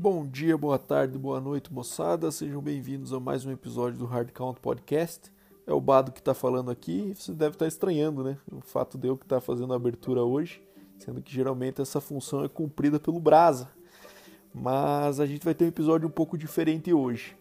[0.00, 2.30] Bom dia, boa tarde, boa noite, moçada.
[2.30, 5.28] Sejam bem-vindos a mais um episódio do Hard Count Podcast.
[5.66, 7.12] É o Bado que está falando aqui.
[7.16, 8.38] Você deve estar tá estranhando, né?
[8.52, 10.62] O fato de eu que estar tá fazendo a abertura hoje,
[11.00, 13.72] sendo que geralmente essa função é cumprida pelo Brasa.
[14.54, 17.36] Mas a gente vai ter um episódio um pouco diferente hoje.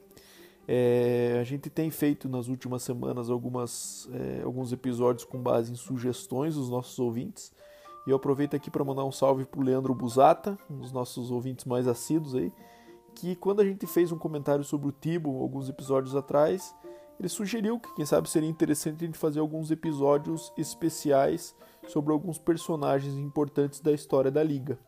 [0.67, 5.75] É, a gente tem feito nas últimas semanas algumas, é, alguns episódios com base em
[5.75, 7.51] sugestões dos nossos ouvintes.
[8.07, 11.29] E eu aproveito aqui para mandar um salve para o Leandro Busata, um dos nossos
[11.29, 12.53] ouvintes mais assíduos aí,
[13.13, 16.73] que quando a gente fez um comentário sobre o Tibo alguns episódios atrás,
[17.19, 21.53] ele sugeriu que quem sabe seria interessante a gente fazer alguns episódios especiais
[21.85, 24.79] sobre alguns personagens importantes da história da liga.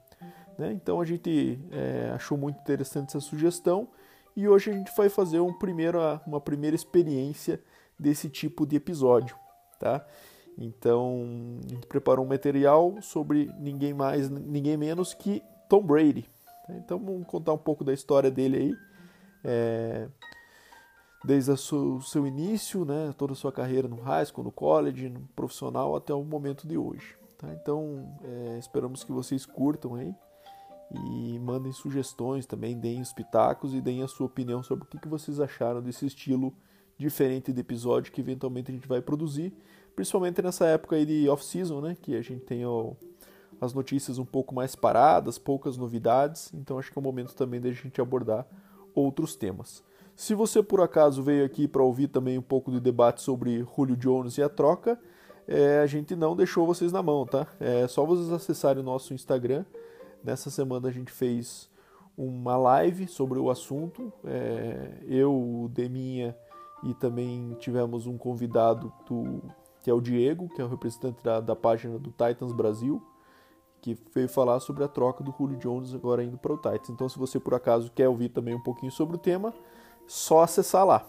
[0.57, 0.71] Né?
[0.71, 3.89] Então a gente é, achou muito interessante essa sugestão
[4.33, 7.61] e hoje a gente vai fazer um primeiro, uma primeira experiência
[7.99, 9.35] desse tipo de episódio.
[9.77, 10.05] Tá?
[10.61, 11.25] Então,
[11.65, 16.25] a gente preparou um material sobre ninguém mais, ninguém menos que Tom Brady.
[16.69, 18.75] Então, vamos contar um pouco da história dele aí.
[19.41, 20.09] É,
[21.23, 25.21] desde o seu início, né, toda a sua carreira no high school, no college, no
[25.33, 27.15] profissional, até o momento de hoje.
[27.37, 27.47] Tá?
[27.53, 30.13] Então, é, esperamos que vocês curtam aí
[30.91, 34.99] e mandem sugestões também, deem os pitacos e deem a sua opinião sobre o que,
[34.99, 36.53] que vocês acharam desse estilo
[36.99, 39.53] diferente de episódio que eventualmente a gente vai produzir
[39.99, 42.91] principalmente nessa época aí de off-season, né, que a gente tem ó,
[43.59, 47.59] as notícias um pouco mais paradas, poucas novidades, então acho que é o momento também
[47.59, 48.47] da gente abordar
[48.95, 49.83] outros temas.
[50.15, 53.97] Se você por acaso veio aqui para ouvir também um pouco de debate sobre Julio
[53.97, 54.97] Jones e a troca,
[55.45, 57.45] é, a gente não deixou vocês na mão, tá?
[57.59, 59.65] É só vocês acessarem o nosso Instagram.
[60.23, 61.69] Nessa semana a gente fez
[62.17, 64.13] uma live sobre o assunto.
[64.23, 66.37] É, eu, o Deminha
[66.83, 69.41] e também tivemos um convidado do
[69.81, 73.01] que é o Diego, que é o representante da, da página do Titans Brasil,
[73.81, 76.89] que veio falar sobre a troca do Julio Jones agora indo para o Titans.
[76.89, 79.53] Então, se você por acaso quer ouvir também um pouquinho sobre o tema,
[80.05, 81.05] só acessar lá.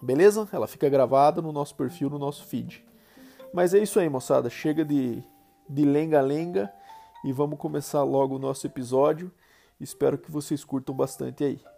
[0.00, 0.48] Beleza?
[0.52, 2.84] Ela fica gravada no nosso perfil, no nosso feed.
[3.52, 4.48] Mas é isso aí, moçada.
[4.48, 5.22] Chega de
[5.84, 6.72] lenga-lenga
[7.24, 9.30] e vamos começar logo o nosso episódio.
[9.78, 11.71] Espero que vocês curtam bastante aí.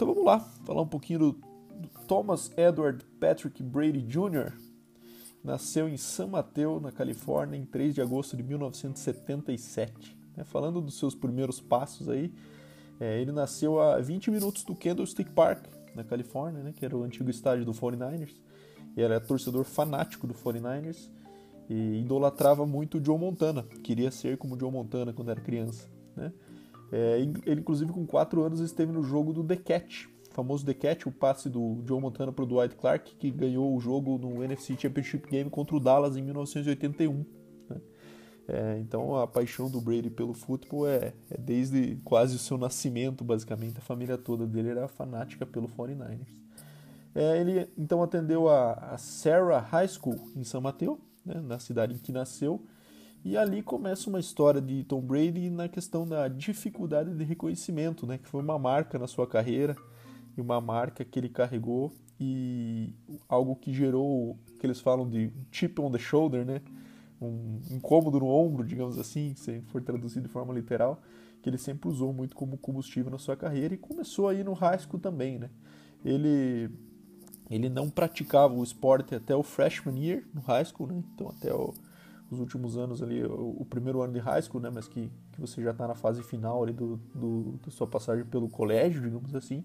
[0.00, 4.50] Então vamos lá, falar um pouquinho do, do Thomas Edward Patrick Brady Jr.
[5.44, 10.16] Nasceu em San Mateo, na Califórnia, em 3 de agosto de 1977.
[10.38, 12.32] É, falando dos seus primeiros passos aí,
[12.98, 17.02] é, ele nasceu a 20 minutos do Candlestick Park, na Califórnia, né, que era o
[17.02, 18.34] antigo estádio do 49ers.
[18.96, 21.10] E era torcedor fanático do 49ers
[21.68, 23.64] e idolatrava muito o Joe Montana.
[23.84, 25.90] Queria ser como o Joe Montana quando era criança.
[26.16, 26.32] Né?
[26.92, 30.74] É, ele, inclusive, com 4 anos, esteve no jogo do The Cat, o famoso The
[30.74, 34.42] Cat, o passe do Joe Montana para o Dwight Clark, que ganhou o jogo no
[34.42, 37.24] NFC Championship Game contra o Dallas em 1981.
[37.68, 37.80] Né?
[38.48, 43.24] É, então, a paixão do Brady pelo futebol é, é, desde quase o seu nascimento,
[43.24, 43.78] basicamente.
[43.78, 46.40] A família toda dele era fanática pelo 49ers.
[47.14, 51.94] É, ele então atendeu a, a Sarah High School em São Mateus, né, na cidade
[51.94, 52.64] em que nasceu,
[53.24, 58.16] e ali começa uma história de Tom Brady na questão da dificuldade de reconhecimento, né?
[58.16, 59.76] Que foi uma marca na sua carreira
[60.36, 62.94] e uma marca que ele carregou e
[63.28, 66.62] algo que gerou, que eles falam de chip on the shoulder, né?
[67.20, 71.02] Um incômodo no ombro, digamos assim, se for traduzido de forma literal,
[71.42, 74.98] que ele sempre usou muito como combustível na sua carreira e começou aí no school
[74.98, 75.50] também, né?
[76.04, 76.70] Ele
[77.50, 81.02] ele não praticava o esporte até o freshman year no high school, né?
[81.14, 81.74] Então até o
[82.30, 85.40] os últimos anos ali, o, o, primeiro ano de high school, né, mas que, que
[85.40, 89.34] você já está na fase final ali do, do, da sua passagem pelo colégio, digamos
[89.34, 89.64] assim.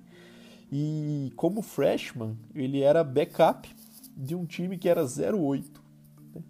[0.71, 3.69] E como freshman, ele era backup
[4.17, 5.83] de um time que era 08.
[6.33, 6.41] Né?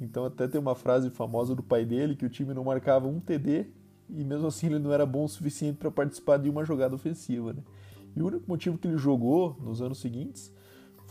[0.00, 3.20] Então até tem uma frase famosa do pai dele que o time não marcava um
[3.20, 3.66] TD
[4.10, 7.52] e mesmo assim ele não era bom o suficiente para participar de uma jogada ofensiva.
[7.52, 7.62] Né?
[8.16, 10.52] E o único motivo que ele jogou nos anos seguintes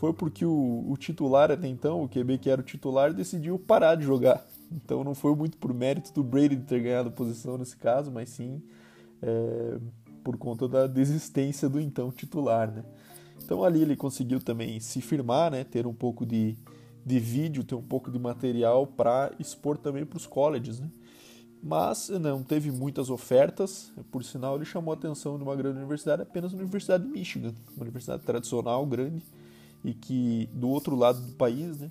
[0.02, 3.94] foi porque o, o, titular até então, o QB que era o titular, decidiu parar
[3.94, 4.44] de jogar.
[4.72, 8.60] Então não foi muito por mérito do Brady ter ganhado posição nesse caso, mas sim
[9.22, 9.78] é,
[10.24, 12.82] por conta da desistência do então titular, né?
[13.44, 15.62] Então ali ele conseguiu também se firmar, né?
[15.62, 16.56] Ter um pouco de,
[17.06, 20.90] de vídeo, ter um pouco de material para expor também para os colleges, né?
[21.62, 26.22] Mas não teve muitas ofertas, por sinal ele chamou a atenção de uma grande universidade,
[26.22, 29.22] apenas a Universidade de Michigan, uma universidade tradicional, grande,
[29.84, 31.90] e que do outro lado do país, né,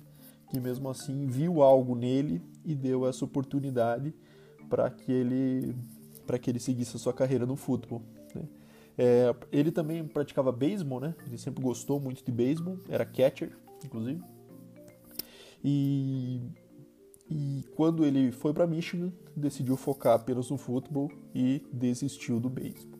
[0.50, 4.14] que mesmo assim viu algo nele e deu essa oportunidade
[4.68, 5.74] para que ele
[6.26, 8.02] para que ele seguisse a sua carreira no futebol.
[8.34, 8.42] Né.
[8.96, 11.14] É, ele também praticava beisebol, né?
[11.26, 13.50] Ele sempre gostou muito de beisebol, era catcher,
[13.84, 14.22] inclusive.
[15.64, 16.40] E,
[17.30, 22.98] e quando ele foi para Michigan, decidiu focar apenas no futebol e desistiu do beisebol.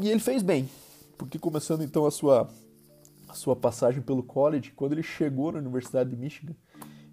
[0.00, 0.68] E ele fez bem,
[1.16, 2.48] porque começando então a sua,
[3.34, 6.54] a sua passagem pelo college, quando ele chegou na Universidade de Michigan,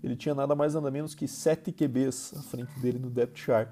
[0.03, 3.69] ele tinha nada mais nada menos que sete QBs à frente dele no depth chart.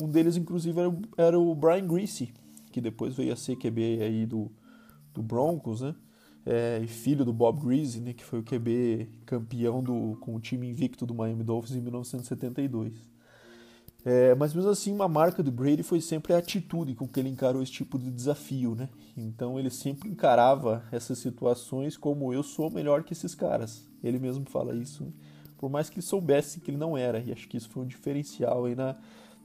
[0.00, 2.32] Um deles, inclusive, era o, era o Brian Greasy,
[2.70, 4.50] que depois veio a ser QB aí do,
[5.12, 5.94] do Broncos, né?
[6.46, 10.66] É, filho do Bob Greasy, né, que foi o QB campeão do, com o time
[10.66, 12.94] invicto do Miami Dolphins em 1972.
[14.10, 17.28] É, mas mesmo assim, uma marca do Brady foi sempre a atitude com que ele
[17.28, 18.88] encarou esse tipo de desafio, né?
[19.14, 23.86] Então ele sempre encarava essas situações como eu sou melhor que esses caras.
[24.02, 25.12] Ele mesmo fala isso, né?
[25.58, 27.18] por mais que soubesse que ele não era.
[27.18, 28.96] E acho que isso foi um diferencial aí na,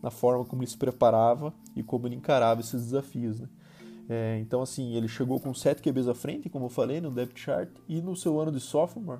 [0.01, 3.49] na forma como ele se preparava e como ele encarava esses desafios, né?
[4.07, 7.37] É, então, assim, ele chegou com 7 QBs à frente, como eu falei, no depth
[7.37, 9.19] chart, e no seu ano de sophomore,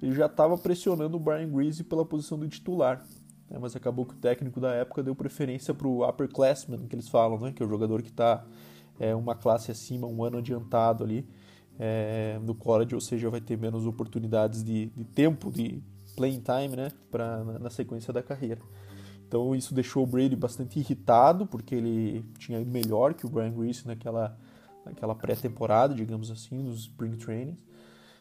[0.00, 3.04] ele já estava pressionando o Brian Greasy pela posição de titular.
[3.50, 3.58] Né?
[3.60, 7.38] Mas acabou que o técnico da época deu preferência para o upperclassman, que eles falam,
[7.38, 7.52] né?
[7.52, 8.44] que é o jogador que está
[8.98, 11.26] é, uma classe acima, um ano adiantado ali
[11.78, 15.82] é, no college, ou seja, vai ter menos oportunidades de, de tempo, de
[16.16, 16.92] playing time, né?
[17.10, 18.60] Pra, na, na sequência da carreira.
[19.26, 23.52] Então isso deixou o Brady bastante irritado, porque ele tinha ido melhor que o Brian
[23.52, 24.38] Grease naquela,
[24.84, 27.58] naquela pré-temporada, digamos assim, nos Spring Trainings.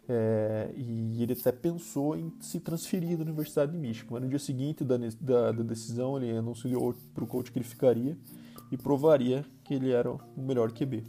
[0.08, 4.10] É, e ele até pensou em se transferir da Universidade de Michigan.
[4.12, 7.66] Mas no dia seguinte da, da, da decisão, ele anunciou para o coach que ele
[7.66, 8.18] ficaria
[8.72, 11.04] e provaria que ele era o melhor QB.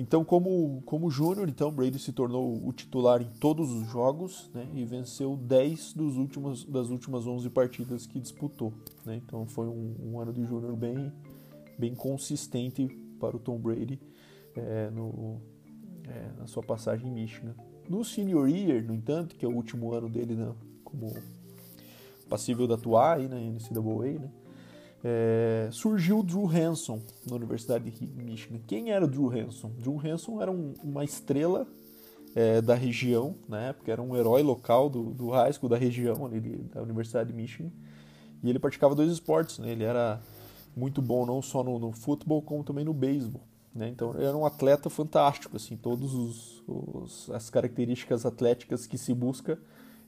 [0.00, 4.68] Então, como, como júnior, então Brady se tornou o titular em todos os jogos né,
[4.72, 8.72] e venceu 10 dos últimos, das últimas 11 partidas que disputou.
[9.04, 9.16] Né?
[9.16, 11.12] Então, foi um, um, ano de júnior bem,
[11.76, 12.86] bem consistente
[13.18, 13.98] para o Tom Brady
[14.54, 15.40] é, no,
[16.08, 17.54] é, na sua passagem em Michigan.
[17.88, 20.52] No senior year, no entanto, que é o último ano dele né,
[20.84, 21.14] como
[22.28, 24.30] passível de atuar aí na NCAA, né,
[25.02, 28.58] é, surgiu o Drew Hanson na Universidade de Michigan.
[28.66, 29.70] Quem era o Drew Hanson?
[29.78, 31.66] Drew Hanson era um, uma estrela
[32.34, 36.26] é, da região, na época, era um herói local do, do high school da região
[36.26, 36.40] ali,
[36.72, 37.70] da Universidade de Michigan.
[38.42, 39.70] E ele praticava dois esportes, né?
[39.70, 40.20] ele era
[40.76, 43.47] muito bom não só no, no futebol, como também no beisebol.
[43.78, 43.88] Né?
[43.88, 46.60] Então era um atleta fantástico, assim, todas
[47.32, 49.58] as características atléticas que se busca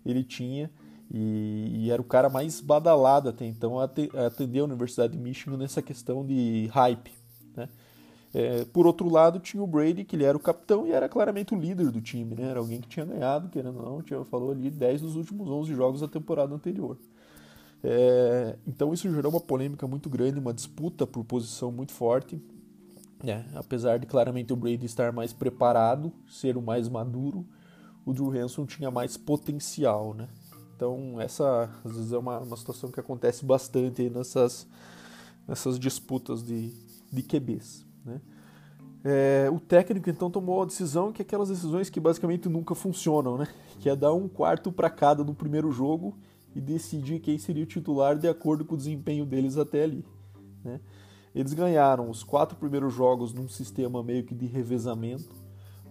[0.05, 0.71] ele tinha
[1.13, 3.85] e, e, era o cara mais badalado até então a
[4.27, 7.13] atender a Universidade de Michigan nessa questão de hype.
[7.57, 7.69] Né?
[8.33, 11.53] É, por outro lado, tinha o Brady, que ele era o capitão e era claramente
[11.53, 12.37] o líder do time.
[12.37, 12.45] Né?
[12.45, 15.75] Era alguém que tinha ganhado, querendo ou não, tinha, falou ali 10 dos últimos 11
[15.75, 16.97] jogos da temporada anterior.
[17.83, 22.41] É, então isso gerou uma polêmica muito grande, uma disputa por posição muito forte.
[23.25, 27.47] É, apesar de claramente o Brady estar mais preparado, ser o mais maduro,
[28.05, 30.29] o Drew Hanson tinha mais potencial, né?
[30.75, 34.67] Então, essa às vezes é uma, uma situação que acontece bastante nessas,
[35.47, 36.73] nessas disputas de,
[37.13, 37.85] de QBs.
[38.03, 38.21] Né?
[39.05, 43.47] É, o técnico então tomou a decisão que aquelas decisões que basicamente nunca funcionam, né?
[43.79, 46.17] que é dar um quarto para cada no primeiro jogo
[46.57, 50.03] e decidir quem seria o titular de acordo com o desempenho deles até ali.
[50.65, 50.81] Né?
[51.35, 55.31] Eles ganharam os quatro primeiros jogos num sistema meio que de revezamento,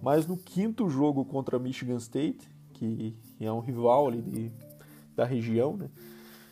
[0.01, 4.51] mas no quinto jogo contra Michigan State, que é um rival ali de
[5.19, 5.89] da região, né?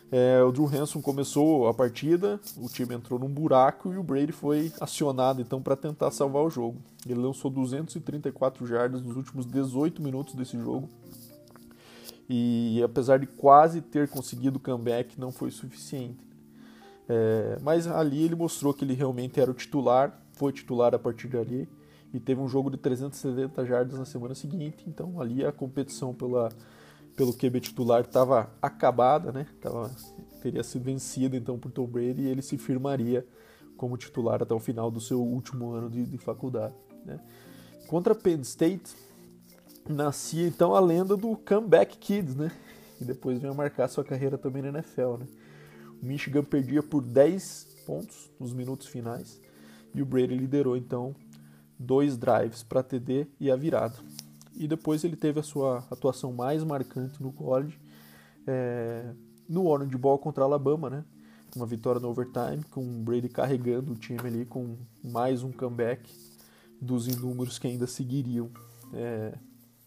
[0.09, 4.31] É, o Drew Hanson começou a partida, o time entrou num buraco e o Brady
[4.31, 6.81] foi acionado então para tentar salvar o jogo.
[7.05, 10.87] Ele lançou 234 jardas nos últimos 18 minutos desse jogo.
[12.29, 16.26] E apesar de quase ter conseguido o comeback, não foi suficiente.
[17.09, 21.27] É, mas ali ele mostrou que ele realmente era o titular, foi titular a partir
[21.27, 21.67] dali
[22.13, 24.83] e teve um jogo de 370 jardas na semana seguinte.
[24.87, 26.49] Então ali a competição pela
[27.15, 29.47] pelo QB titular estava acabada, né?
[29.59, 29.89] Tava,
[30.39, 33.25] teria sido vencida então por Tom Brady e ele se firmaria
[33.75, 36.75] como titular até o final do seu último ano de, de faculdade.
[37.03, 37.19] Né?
[37.87, 38.95] Contra Penn State
[39.89, 42.51] nascia então a lenda do comeback kids, né?
[43.01, 45.27] E depois veio marcar sua carreira também na NFL, né?
[46.01, 49.41] Michigan perdia por 10 pontos nos minutos finais
[49.93, 51.15] e o Brady liderou então
[51.79, 53.95] dois drives para TD e a virada
[54.55, 57.79] e depois ele teve a sua atuação mais marcante no college
[58.47, 59.13] é,
[59.47, 61.05] no Orange Bowl contra Alabama, né?
[61.55, 66.09] Uma vitória no overtime, com o Brady carregando o time ali com mais um comeback
[66.81, 68.49] dos inúmeros que ainda seguiriam
[68.93, 69.33] é,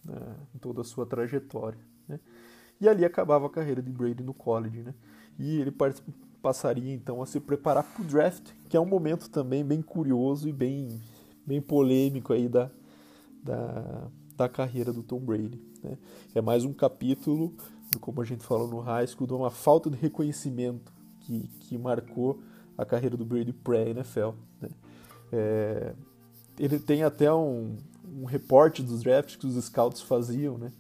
[0.08, 0.12] é,
[0.54, 1.78] em toda a sua trajetória.
[2.08, 2.18] Né?
[2.80, 4.94] E ali acabava a carreira de Brady no college, né?
[5.38, 5.72] E ele
[6.40, 10.48] passaria então a se preparar para o draft, que é um momento também bem curioso
[10.48, 11.00] e bem,
[11.46, 12.70] bem polêmico aí da,
[13.42, 15.60] da, da carreira do Tom Brady.
[15.82, 15.98] Né?
[16.34, 17.54] É mais um capítulo
[17.98, 22.40] como a gente falou no high school, de uma falta de reconhecimento que, que marcou
[22.78, 24.30] a carreira do Brady pré-NFL.
[24.60, 24.68] Né?
[25.32, 25.94] É,
[26.58, 30.70] ele tem até um, um reporte dos drafts que os scouts faziam, né?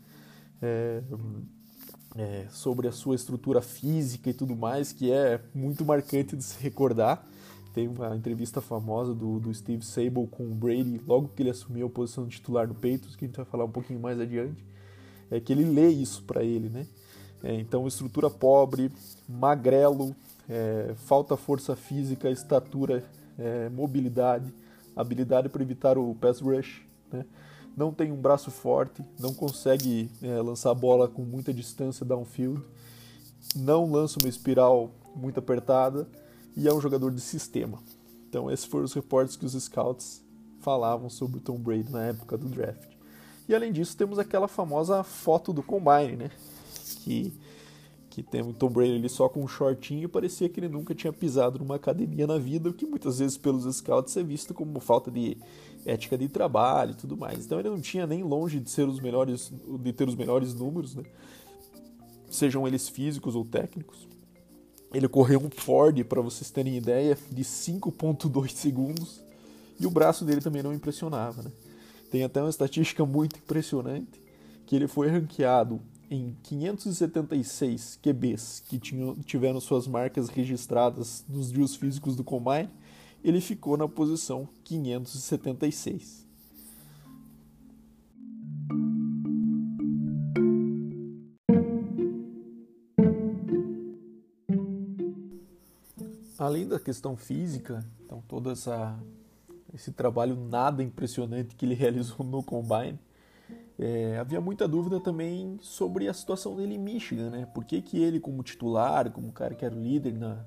[0.62, 1.02] É,
[2.16, 6.60] é, sobre a sua estrutura física e tudo mais, que é muito marcante de se
[6.62, 7.24] recordar.
[7.72, 11.86] Tem uma entrevista famosa do, do Steve Sable com o Brady logo que ele assumiu
[11.86, 14.64] a posição de titular no Peitos, que a gente vai falar um pouquinho mais adiante.
[15.30, 16.86] É que ele lê isso para ele, né?
[17.42, 18.90] É, então, estrutura pobre,
[19.28, 20.14] magrelo,
[20.48, 23.04] é, falta força física, estatura,
[23.38, 24.52] é, mobilidade,
[24.96, 27.24] habilidade para evitar o pass rush, né?
[27.76, 32.62] Não tem um braço forte, não consegue é, lançar a bola com muita distância downfield,
[33.54, 36.06] não lança uma espiral muito apertada
[36.56, 37.78] e é um jogador de sistema.
[38.28, 40.22] Então esses foram os reportes que os scouts
[40.60, 42.90] falavam sobre o Tom Brady na época do draft.
[43.48, 46.30] E além disso temos aquela famosa foto do combine, né?
[47.02, 47.32] Que
[48.10, 50.94] que tem o Tom Brady ali só com um shortinho e parecia que ele nunca
[50.94, 54.80] tinha pisado numa academia na vida, o que muitas vezes pelos scouts é visto como
[54.80, 55.38] falta de
[55.84, 57.44] ética de trabalho e tudo mais.
[57.44, 60.94] Então ele não tinha nem longe de ser os melhores, de ter os melhores números,
[60.94, 61.02] né?
[62.30, 64.08] Sejam eles físicos ou técnicos.
[64.92, 69.20] Ele correu um Ford, para vocês terem ideia, de 5.2 segundos.
[69.78, 71.50] E o braço dele também não impressionava, né?
[72.10, 74.20] Tem até uma estatística muito impressionante,
[74.66, 81.76] que ele foi ranqueado em 576 QBs que tinham, tiveram suas marcas registradas nos drills
[81.76, 82.68] físicos do Combine,
[83.22, 86.28] ele ficou na posição 576.
[96.38, 98.98] Além da questão física, então todo essa,
[99.74, 102.98] esse trabalho nada impressionante que ele realizou no Combine,
[103.78, 107.46] é, havia muita dúvida também sobre a situação dele em Michigan, né?
[107.46, 110.44] Por que, que ele, como titular, como cara que era o líder na,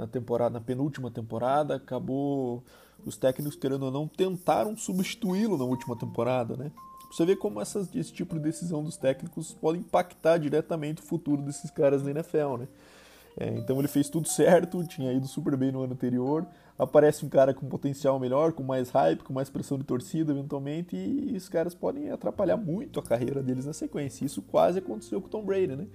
[0.00, 2.64] na temporada, na penúltima temporada, acabou
[3.04, 6.72] os técnicos querendo ou não tentaram substituí-lo na última temporada, né?
[7.10, 11.42] Você vê como essas, esse tipo de decisão dos técnicos pode impactar diretamente o futuro
[11.42, 12.68] desses caras na NFL, né?
[13.36, 16.46] É, então ele fez tudo certo, tinha ido super bem no ano anterior.
[16.78, 20.96] Aparece um cara com potencial melhor, com mais hype, com mais pressão de torcida, eventualmente,
[20.96, 24.24] e os caras podem atrapalhar muito a carreira deles na sequência.
[24.24, 25.86] Isso quase aconteceu com o Tom Brady, né?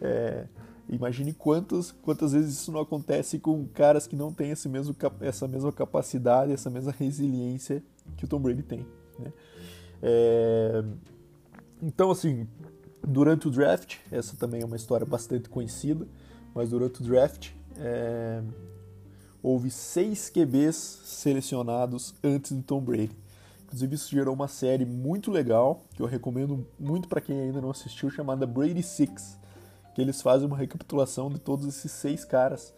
[0.00, 0.46] É,
[0.88, 5.48] imagine quantas, quantas vezes isso não acontece com caras que não têm esse mesmo, essa
[5.48, 7.82] mesma capacidade, essa mesma resiliência
[8.16, 8.86] que o Tom Brady tem.
[9.18, 9.32] Né?
[10.02, 10.84] É,
[11.82, 12.46] então, assim,
[13.06, 16.06] durante o draft, essa também é uma história bastante conhecida
[16.56, 18.42] mas durante o draft é,
[19.42, 20.74] houve seis QBs
[21.04, 23.14] selecionados antes de Tom Brady.
[23.66, 27.70] Inclusive isso gerou uma série muito legal que eu recomendo muito para quem ainda não
[27.70, 29.38] assistiu, chamada Brady Six,
[29.96, 32.70] que eles fazem uma recapitulação de todos esses seis caras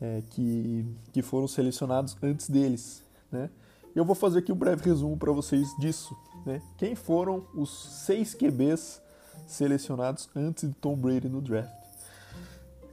[0.00, 3.00] é, que, que foram selecionados antes deles,
[3.30, 3.48] né?
[3.94, 6.60] Eu vou fazer aqui um breve resumo para vocês disso, né?
[6.76, 7.70] Quem foram os
[8.04, 9.00] seis QBs
[9.46, 11.70] selecionados antes de Tom Brady no draft?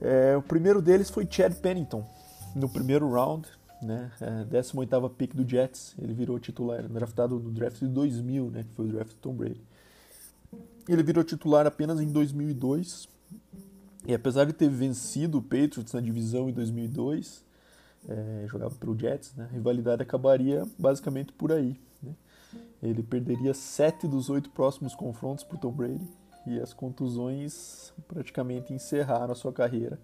[0.00, 2.08] É, o primeiro deles foi Chad Pennington,
[2.54, 3.48] no primeiro round,
[3.82, 8.62] né, é, 18ª pick do Jets, ele virou titular, draftado no draft de 2000, né,
[8.62, 9.60] que foi o draft do Tom Brady.
[10.88, 13.08] Ele virou titular apenas em 2002,
[14.06, 17.44] e apesar de ter vencido o Patriots na divisão em 2002,
[18.08, 21.80] é, jogava pelo Jets, né, a rivalidade acabaria basicamente por aí.
[22.02, 22.12] Né.
[22.82, 26.08] Ele perderia sete dos oito próximos confrontos para Tom Brady,
[26.46, 29.98] e as contusões praticamente encerraram a sua carreira.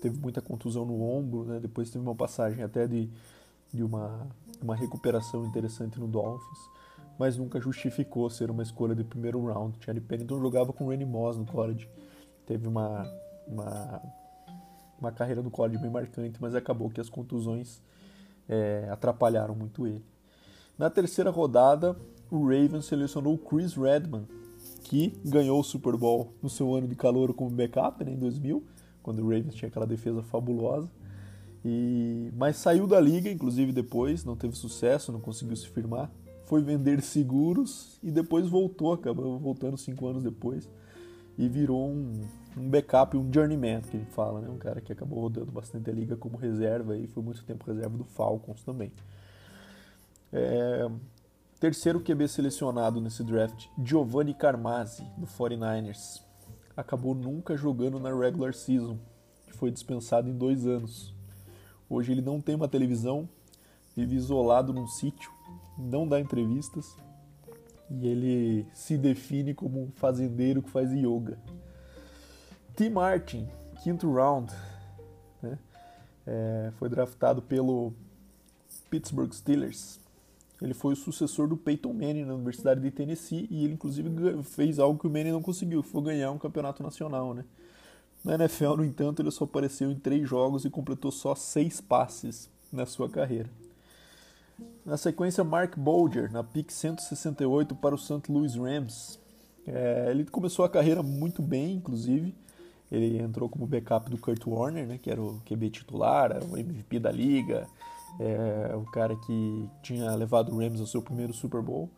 [0.00, 1.60] Teve muita contusão no ombro, né?
[1.60, 3.08] depois teve uma passagem até de,
[3.72, 4.26] de uma,
[4.60, 6.58] uma recuperação interessante no Dolphins,
[7.18, 9.78] mas nunca justificou ser uma escolha de primeiro round.
[9.80, 11.88] Chad Pennington jogava com Randy Moss no college,
[12.44, 13.06] teve uma,
[13.46, 14.02] uma,
[15.00, 17.80] uma carreira no college bem marcante, mas acabou que as contusões
[18.48, 20.04] é, atrapalharam muito ele.
[20.78, 21.96] Na terceira rodada,
[22.30, 24.26] o Ravens selecionou Chris Redman,
[24.82, 28.62] que ganhou o Super Bowl no seu ano de calor como backup, né, em 2000,
[29.02, 30.90] quando o Ravens tinha aquela defesa fabulosa.
[31.64, 36.10] E mas saiu da liga, inclusive depois, não teve sucesso, não conseguiu se firmar.
[36.44, 40.68] Foi vender seguros e depois voltou, acabou voltando cinco anos depois
[41.36, 42.22] e virou um,
[42.56, 44.48] um backup, um journeyman que a gente fala, né?
[44.48, 47.96] Um cara que acabou rodando bastante a liga como reserva e foi muito tempo reserva
[47.96, 48.92] do Falcons também.
[50.32, 50.88] É,
[51.58, 56.20] Terceiro QB selecionado nesse draft, Giovanni Carmazzi, do 49ers.
[56.76, 58.98] Acabou nunca jogando na regular season,
[59.46, 61.14] que foi dispensado em dois anos.
[61.88, 63.26] Hoje ele não tem uma televisão,
[63.96, 65.32] vive isolado num sítio,
[65.78, 66.94] não dá entrevistas
[67.90, 71.38] e ele se define como um fazendeiro que faz yoga.
[72.76, 72.90] T.
[72.90, 73.48] Martin,
[73.82, 74.52] quinto round,
[75.42, 75.58] né?
[76.26, 77.94] É, foi draftado pelo
[78.90, 79.98] Pittsburgh Steelers.
[80.60, 84.10] Ele foi o sucessor do Peyton Manning na Universidade de Tennessee e ele inclusive
[84.42, 87.46] fez algo que o Manning não conseguiu, foi ganhar um campeonato nacional, né?
[88.22, 92.50] Na NFL, no entanto, ele só apareceu em três jogos e completou só seis passes
[92.70, 93.48] na sua carreira.
[94.84, 98.30] Na sequência, Mark Bolger, na pick 168 para o St.
[98.30, 99.18] Louis Rams.
[99.66, 102.34] É, ele começou a carreira muito bem, inclusive.
[102.90, 106.56] Ele entrou como backup do Kurt Warner, né, que era o QB titular, era o
[106.56, 107.66] MVP da liga,
[108.20, 111.90] é, o cara que tinha levado o Rams ao seu primeiro Super Bowl.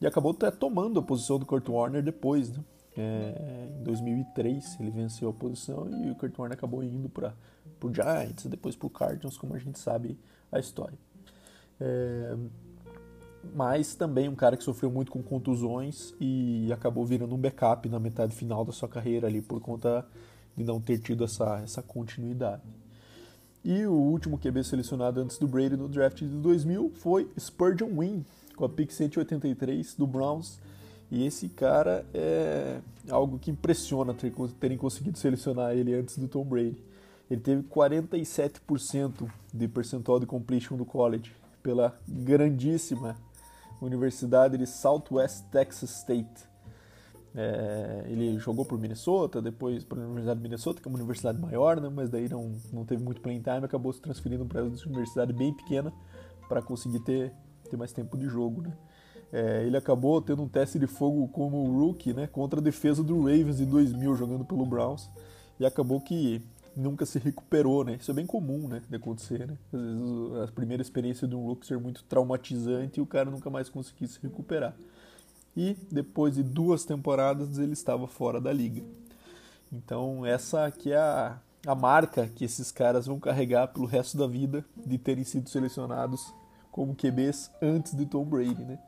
[0.00, 2.50] E acabou até tomando a posição do Kurt Warner depois.
[2.50, 2.64] Né?
[2.96, 7.34] É, em 2003 ele venceu a posição e o Kurt Warner acabou indo para
[7.82, 10.18] o Giants, depois para o Cardinals, como a gente sabe
[10.50, 10.98] a história.
[11.80, 12.36] É,
[13.54, 17.98] mas também um cara que sofreu muito com contusões e acabou virando um backup na
[17.98, 20.06] metade final da sua carreira ali por conta
[20.56, 22.62] de não ter tido essa, essa continuidade.
[23.64, 28.24] E o último QB selecionado antes do Brady no draft de 2000 foi Spurgeon Wynn,
[28.56, 30.58] com a pick 183 do Browns.
[31.10, 36.44] E esse cara é algo que impressiona ter, terem conseguido selecionar ele antes do Tom
[36.44, 36.82] Brady.
[37.30, 41.32] Ele teve 47% de percentual de completion do college
[41.62, 43.16] pela grandíssima
[43.80, 46.51] Universidade de Southwest Texas State.
[47.34, 51.40] É, ele jogou por Minnesota, depois para a Universidade de Minnesota, que é uma universidade
[51.40, 54.70] maior, né, mas daí não, não teve muito playing time, acabou se transferindo para uma
[54.86, 55.92] universidade bem pequena
[56.48, 57.32] para conseguir ter,
[57.70, 58.62] ter mais tempo de jogo.
[58.62, 58.76] Né.
[59.32, 63.22] É, ele acabou tendo um teste de fogo como rookie né, contra a defesa do
[63.22, 65.10] Ravens em 2000, jogando pelo Browns,
[65.58, 66.42] e acabou que
[66.76, 67.96] nunca se recuperou, né?
[68.00, 69.58] Isso é bem comum, né, de acontecer, né?
[69.72, 73.50] Às vezes a primeira experiência de um rookie ser muito traumatizante e o cara nunca
[73.50, 74.74] mais conseguir se recuperar.
[75.56, 78.82] E depois de duas temporadas ele estava fora da liga.
[79.72, 84.26] Então essa aqui é a, a marca que esses caras vão carregar pelo resto da
[84.26, 86.32] vida de terem sido selecionados
[86.70, 88.78] como QBs antes de Tom Brady, né?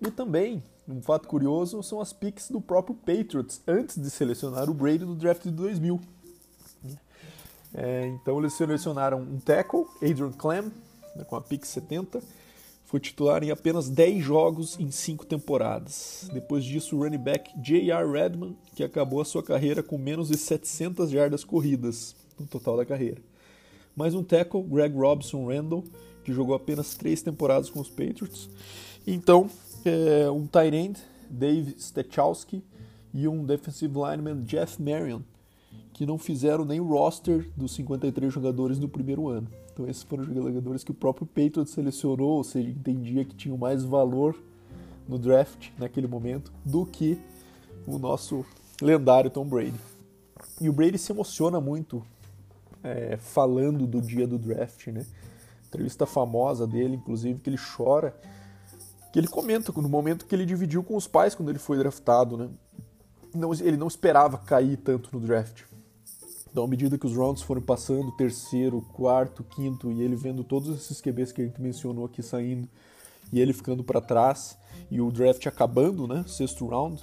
[0.00, 4.74] E também, um fato curioso, são as picks do próprio Patriots antes de selecionar o
[4.74, 6.00] Brady no draft de 2000.
[7.74, 10.72] É, então eles selecionaram um tackle, Adrian Clem,
[11.14, 12.22] né, com a pick 70.
[12.88, 16.26] Foi titular em apenas 10 jogos em 5 temporadas.
[16.32, 18.10] Depois disso, o running back J.R.
[18.10, 22.86] Redman, que acabou a sua carreira com menos de 700 jardas corridas no total da
[22.86, 23.20] carreira.
[23.94, 25.84] Mais um tackle, Greg Robson Randall,
[26.24, 28.48] que jogou apenas 3 temporadas com os Patriots.
[29.06, 29.50] Então,
[29.84, 30.98] é, um tight end,
[31.28, 32.64] Dave Stechowski,
[33.12, 35.20] e um defensive lineman, Jeff Marion,
[35.92, 39.46] que não fizeram nem o roster dos 53 jogadores do primeiro ano.
[39.78, 43.56] Então esses foram os jogadores que o próprio Patriots selecionou, ou seja, entendia que tinham
[43.56, 44.34] mais valor
[45.06, 47.16] no draft naquele momento do que
[47.86, 48.44] o nosso
[48.82, 49.78] lendário Tom Brady.
[50.60, 52.04] E o Brady se emociona muito
[52.82, 55.06] é, falando do dia do draft, né?
[55.68, 58.18] Entrevista famosa dele, inclusive, que ele chora,
[59.12, 62.36] que ele comenta no momento que ele dividiu com os pais quando ele foi draftado,
[62.36, 62.48] né?
[63.32, 65.62] Não, ele não esperava cair tanto no draft.
[66.58, 70.68] Então, à medida que os rounds foram passando, terceiro, quarto, quinto, e ele vendo todos
[70.76, 72.68] esses QBs que a gente mencionou aqui saindo,
[73.32, 74.58] e ele ficando para trás,
[74.90, 77.00] e o draft acabando, né, sexto round,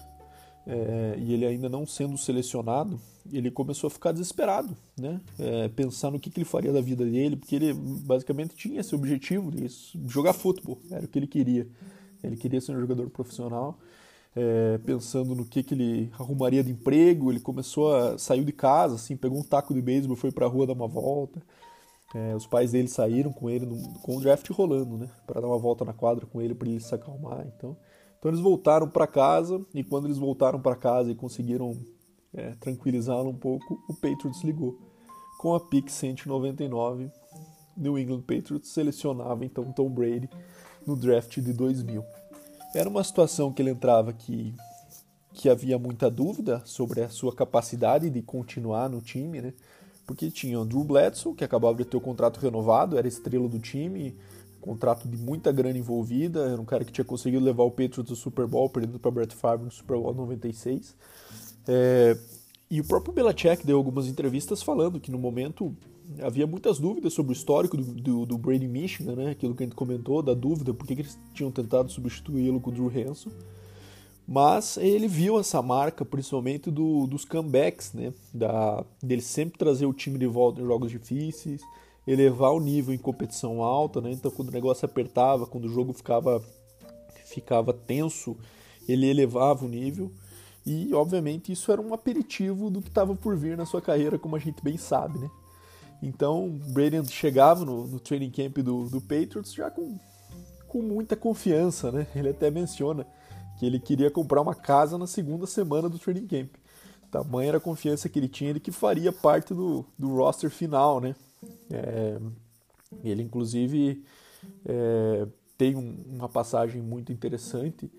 [0.67, 2.99] é, e ele ainda não sendo selecionado,
[3.31, 7.05] ele começou a ficar desesperado, né, é, pensar no que, que ele faria da vida
[7.05, 9.69] dele, porque ele basicamente tinha esse objetivo de
[10.05, 11.65] jogar futebol, era o que ele queria.
[12.21, 13.79] Ele queria ser um jogador profissional,
[14.35, 17.31] é, pensando no que, que ele arrumaria de emprego.
[17.31, 20.49] Ele começou a saiu de casa, assim, pegou um taco de beisebol, foi para a
[20.49, 21.41] rua dar uma volta.
[22.13, 25.47] É, os pais dele saíram com ele no, com o draft rolando, né, para dar
[25.47, 27.45] uma volta na quadra com ele para ele se acalmar.
[27.55, 27.75] Então,
[28.17, 31.77] então eles voltaram para casa e quando eles voltaram para casa e conseguiram
[32.33, 34.77] é, tranquilizá-lo um pouco, o Patriots ligou
[35.37, 37.11] com a pick 199.
[37.75, 40.29] New England Patriots selecionava então Tom Brady
[40.85, 42.03] no draft de 2000.
[42.75, 44.53] Era uma situação que ele entrava que,
[45.33, 49.53] que havia muita dúvida sobre a sua capacidade de continuar no time, né?
[50.05, 53.59] Porque tinha o Drew Bledsoe, que acabava de ter o contrato renovado, era estrela do
[53.59, 54.13] time,
[54.59, 58.15] contrato de muita grana envolvida, era um cara que tinha conseguido levar o Patriots do
[58.15, 60.97] Super Bowl, perdendo para Brett Favre no Super Bowl 96.
[61.69, 62.17] É,
[62.69, 65.73] e o próprio Belichick deu algumas entrevistas falando que no momento
[66.21, 69.31] havia muitas dúvidas sobre o histórico do, do, do, Brady Michigan, né?
[69.31, 72.73] Aquilo que a gente comentou, da dúvida, por que, eles tinham tentado substituí-lo com o
[72.73, 73.31] Drew Hanson.
[74.27, 78.13] Mas ele viu essa marca, principalmente do, dos comebacks, né?
[78.33, 81.61] Da, dele sempre trazer o time de volta em jogos difíceis,
[82.07, 84.11] elevar o nível em competição alta, né?
[84.11, 86.41] Então, quando o negócio apertava, quando o jogo ficava,
[87.25, 88.35] ficava tenso,
[88.87, 90.11] ele elevava o nível.
[90.65, 94.35] E, obviamente, isso era um aperitivo do que estava por vir na sua carreira, como
[94.35, 95.29] a gente bem sabe, né?
[96.05, 99.97] Então, Brady chegava no, no training camp do, do Patriots já com,
[100.67, 102.05] com muita confiança, né?
[102.15, 103.07] Ele até menciona
[103.57, 106.51] que ele queria comprar uma casa na segunda semana do training camp.
[107.09, 111.01] Tamanha era a confiança que ele tinha de que faria parte do, do roster final,
[111.01, 111.15] né?
[111.71, 112.19] É,
[113.03, 114.03] ele, inclusive,
[114.63, 117.89] é, tem um, uma passagem muito interessante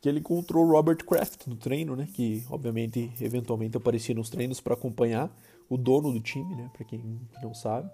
[0.00, 2.06] que ele encontrou Robert Kraft no treino, né?
[2.14, 5.36] Que, obviamente, eventualmente aparecia nos treinos para acompanhar
[5.68, 6.70] o dono do time, né?
[6.72, 7.90] Para quem não sabe.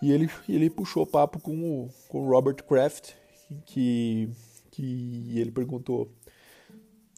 [0.00, 3.12] E ele, ele puxou papo com o, com o Robert Kraft,
[3.66, 4.28] que,
[4.70, 6.10] que ele perguntou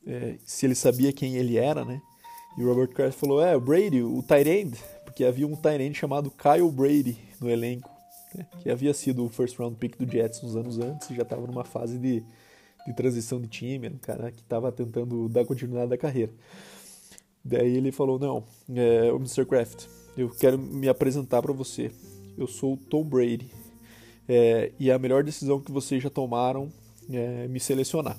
[0.06, 2.00] é, se ele sabia quem ele era, né?
[2.58, 6.30] E o Robert Kraft falou: É, o Brady, o Tyrande, porque havia um Tyrande chamado
[6.30, 7.90] Kyle Brady no elenco,
[8.34, 8.46] né?
[8.60, 11.46] que havia sido o first round pick do Jets uns anos antes e já estava
[11.46, 12.22] numa fase de,
[12.86, 16.32] de transição de time, era um cara que estava tentando dar continuidade da carreira.
[17.44, 19.44] Daí ele falou: Não, é, o Mr.
[19.44, 21.90] Kraft, eu quero me apresentar para você.
[22.38, 23.50] Eu sou o Tom Brady.
[24.26, 26.72] É, e a melhor decisão que vocês já tomaram
[27.10, 28.16] é me selecionar.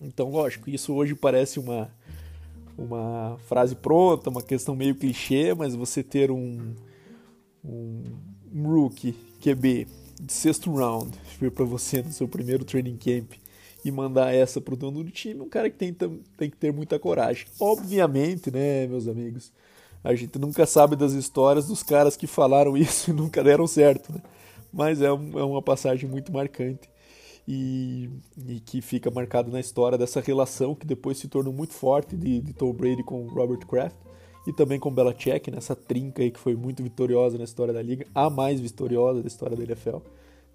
[0.00, 1.90] Então, lógico, isso hoje parece uma,
[2.78, 6.74] uma frase pronta, uma questão meio clichê, mas você ter um,
[7.62, 8.02] um,
[8.54, 9.86] um rookie QB
[10.20, 13.32] de sexto round vir para você no seu primeiro training camp
[13.84, 16.98] e mandar essa pro dono do time, um cara que tem, tem que ter muita
[16.98, 17.46] coragem.
[17.60, 19.52] Obviamente, né, meus amigos,
[20.02, 24.12] a gente nunca sabe das histórias dos caras que falaram isso e nunca deram certo,
[24.12, 24.20] né?
[24.72, 26.90] Mas é, um, é uma passagem muito marcante
[27.46, 28.10] e,
[28.46, 32.42] e, que fica marcado na história dessa relação que depois se tornou muito forte de,
[32.42, 33.96] de Tom Brady com Robert Kraft
[34.46, 38.06] e também com Belichick, nessa trinca aí que foi muito vitoriosa na história da liga,
[38.14, 39.98] a mais vitoriosa da história da NFL,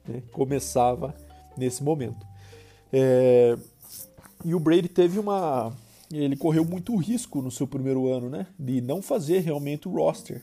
[0.08, 0.22] né?
[0.32, 1.16] começava
[1.58, 2.33] nesse momento.
[2.94, 3.58] É...
[4.46, 5.74] E o Brady teve uma...
[6.12, 10.42] ele correu muito risco no seu primeiro ano, né, de não fazer realmente o roster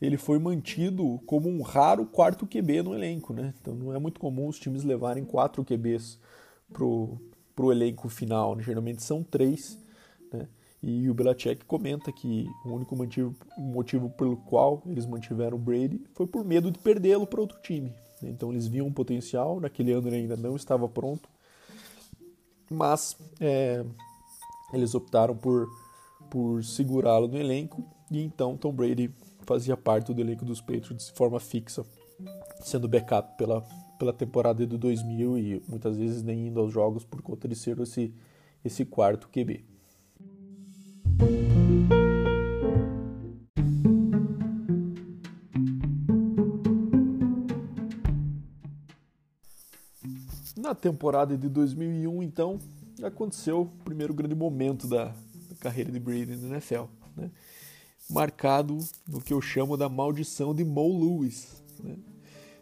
[0.00, 3.52] ele foi mantido como um raro quarto QB no elenco, né?
[3.60, 6.18] Então não é muito comum os times levarem quatro QBs
[6.72, 7.20] pro,
[7.54, 8.62] pro elenco final, né?
[8.62, 9.78] geralmente são três,
[10.32, 10.48] né?
[10.82, 16.00] E o Belichick comenta que o único motivo, motivo pelo qual eles mantiveram o Brady
[16.14, 17.92] foi por medo de perdê-lo para outro time.
[18.22, 21.28] Então eles viam um potencial, naquele ano ele ainda não estava pronto,
[22.70, 23.84] mas é,
[24.72, 25.68] eles optaram por,
[26.30, 31.12] por segurá-lo no elenco e então Tom Brady fazia parte do elenco dos Patriots de
[31.12, 31.84] forma fixa,
[32.60, 33.62] sendo backup pela,
[33.98, 37.78] pela temporada de 2000 e muitas vezes nem indo aos jogos por conta de ser
[37.80, 38.14] esse,
[38.64, 39.64] esse quarto QB.
[50.80, 52.58] Temporada de 2001, então,
[53.02, 55.14] aconteceu o primeiro grande momento da,
[55.60, 56.84] carreira de Brady na NFL.
[57.16, 57.30] Né?
[58.10, 61.62] marcado no que eu chamo da maldição de Mo Lewis.
[61.82, 61.96] Né?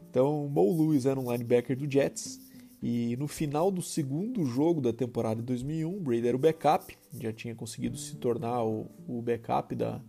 [0.08, 2.38] Então, Mo Lewis era um linebacker do Jets
[2.82, 7.32] e no final do segundo jogo da temporada de 2001, Brady era o backup, já
[7.32, 10.00] tinha conseguido se tornar o, o backup da,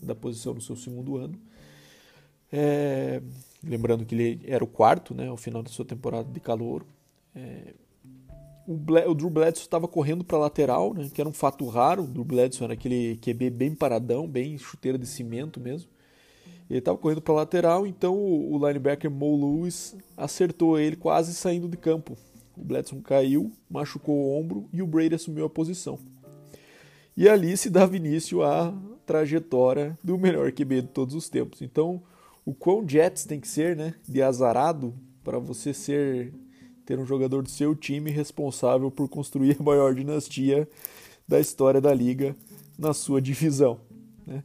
[0.00, 1.38] da posição no seu segundo ano.
[2.52, 3.20] É,
[3.62, 6.84] lembrando que ele era o quarto, né, ao final da sua temporada de calor.
[7.34, 7.74] É,
[8.66, 12.04] o, Ble o Drew Bledsoe estava correndo para lateral, né, que era um fato raro.
[12.04, 15.88] O Drew Bledsoe era aquele QB bem paradão, bem chuteira de cimento mesmo.
[16.68, 21.76] Ele estava correndo para lateral, então o, linebacker Mo Lewis acertou ele quase saindo de
[21.76, 22.16] campo.
[22.56, 25.98] O Bledsoe caiu, machucou o ombro e o Brady assumiu a posição.
[27.16, 28.72] E ali se dava início à
[29.04, 31.60] trajetória do melhor QB de todos os tempos.
[31.60, 32.00] Então,
[32.44, 36.32] o quão Jets tem que ser, né, de azarado para você ser
[36.84, 40.68] ter um jogador do seu time responsável por construir a maior dinastia
[41.26, 42.34] da história da liga
[42.78, 43.78] na sua divisão.
[44.26, 44.42] Né?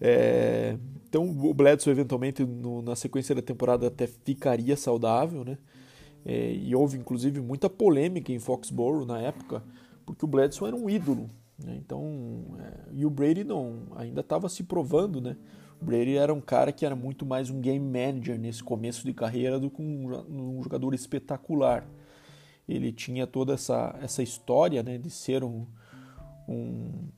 [0.00, 0.76] É,
[1.08, 5.58] então o Bledsoe eventualmente no, na sequência da temporada até ficaria saudável, né?
[6.24, 9.62] É, e houve inclusive muita polêmica em Foxborough na época,
[10.04, 11.30] porque o Bledsoe era um ídolo.
[11.58, 11.76] Né?
[11.76, 15.36] Então, é, e o Brady não ainda estava se provando, né?
[15.80, 19.58] Brady era um cara que era muito mais um game manager nesse começo de carreira
[19.58, 21.86] do que um, um jogador espetacular.
[22.68, 25.66] Ele tinha toda essa, essa história né, de ser um,
[26.48, 27.08] um,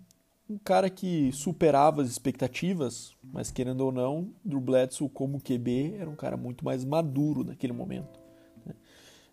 [0.48, 6.08] um cara que superava as expectativas, mas querendo ou não, Drew Bledsoe como QB era
[6.08, 8.20] um cara muito mais maduro naquele momento.
[8.64, 8.74] Né?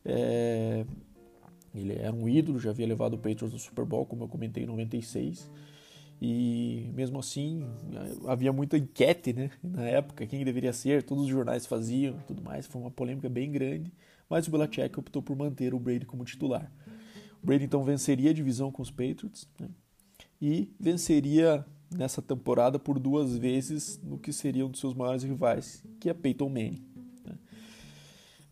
[0.06, 0.86] É,
[1.76, 4.64] ele era um ídolo, já havia levado o Patriots no Super Bowl, como eu comentei
[4.64, 5.52] em 96
[6.22, 7.64] e mesmo assim,
[8.28, 12.66] havia muita enquete né, na época, quem deveria ser, todos os jornais faziam tudo mais.
[12.66, 13.94] Foi uma polêmica bem grande,
[14.30, 16.72] mas o Belichick optou por manter o Brady como titular.
[17.42, 19.48] O Brady então venceria a divisão com os Patriots.
[19.60, 19.70] Né,
[20.42, 25.84] e venceria nessa temporada por duas vezes no que seria um dos seus maiores rivais,
[26.00, 26.84] que é Peyton Manning.
[27.26, 27.36] Né?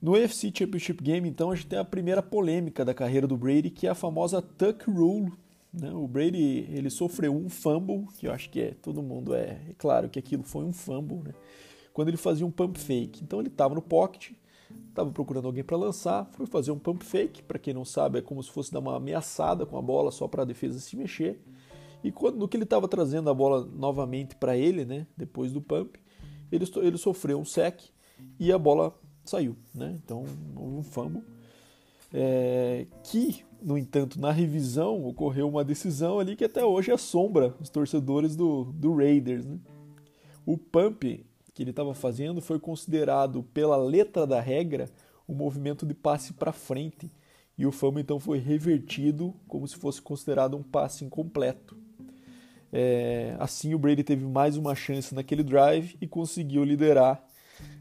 [0.02, 3.70] No UFC Championship Game, então, a gente tem a primeira polêmica da carreira do Brady,
[3.70, 5.32] que é a famosa Tuck Rule.
[5.80, 5.92] Né?
[5.94, 9.74] O Brady ele sofreu um fumble, que eu acho que é, todo mundo é, é
[9.78, 11.34] claro que aquilo foi um fumble, né?
[11.94, 13.24] quando ele fazia um pump fake.
[13.24, 14.32] Então ele estava no pocket,
[14.90, 17.44] estava procurando alguém para lançar, foi fazer um pump fake.
[17.44, 20.28] Para quem não sabe, é como se fosse dar uma ameaçada com a bola só
[20.28, 21.42] para a defesa se mexer.
[22.04, 25.62] E quando, no que ele estava trazendo a bola novamente para ele, né, depois do
[25.62, 25.98] pump,
[26.52, 27.82] ele, ele sofreu um sec
[28.40, 29.56] e a bola saiu.
[29.74, 30.00] Né?
[30.04, 31.24] Então houve um fumble.
[32.14, 37.68] É, que, no entanto, na revisão ocorreu uma decisão ali que até hoje assombra os
[37.68, 39.44] torcedores do, do Raiders.
[39.44, 39.58] Né?
[40.46, 44.88] O pump que ele estava fazendo foi considerado, pela letra da regra,
[45.28, 47.12] um movimento de passe para frente,
[47.58, 51.76] e o fumble então foi revertido como se fosse considerado um passe incompleto.
[52.72, 57.26] É, assim, o Brady teve mais uma chance naquele drive e conseguiu liderar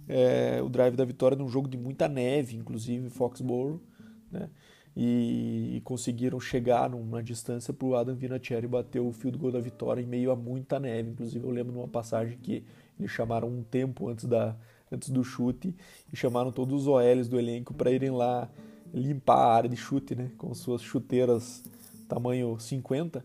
[0.08, 3.82] é, o drive da vitória num jogo de muita neve, inclusive em Foxborough,
[4.30, 4.48] né?
[4.96, 10.00] E, conseguiram chegar numa distância para o Adam Vinatieri bater o field goal da vitória
[10.00, 11.10] em meio a muita neve.
[11.10, 12.64] Inclusive, eu lembro numa passagem que
[12.98, 14.56] eles chamaram um tempo antes, da,
[14.90, 15.74] antes do chute
[16.12, 18.48] e chamaram todos os OLs do elenco para irem lá
[18.92, 20.30] limpar a área de chute, né?
[20.38, 21.64] Com suas chuteiras
[22.08, 23.24] tamanho 50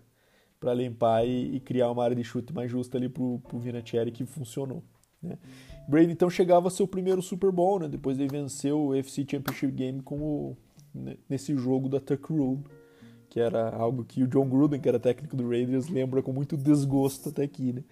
[0.59, 4.11] para limpar e, e, criar uma área de chute mais justa ali pro, pro Vinatieri
[4.11, 4.83] que funcionou.
[5.21, 5.37] Né?
[5.87, 7.87] Brady então chegava ao seu primeiro Super Bowl, né?
[7.87, 10.57] depois de vencer o UFC Championship Game com o,
[11.29, 12.63] nesse jogo da Tuck Rule,
[13.29, 16.57] que era algo que o John Gruden, que era técnico do Raiders, lembra com muito
[16.57, 17.73] desgosto até aqui.
[17.73, 17.83] Né?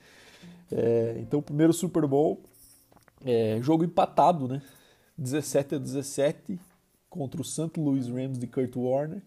[0.71, 2.41] É, então, primeiro Super Bowl,
[3.23, 4.61] é, jogo empatado, né?
[5.17, 6.59] 17 a 17
[7.09, 7.71] contra o St.
[7.77, 9.21] Louis Rams de Kurt Warner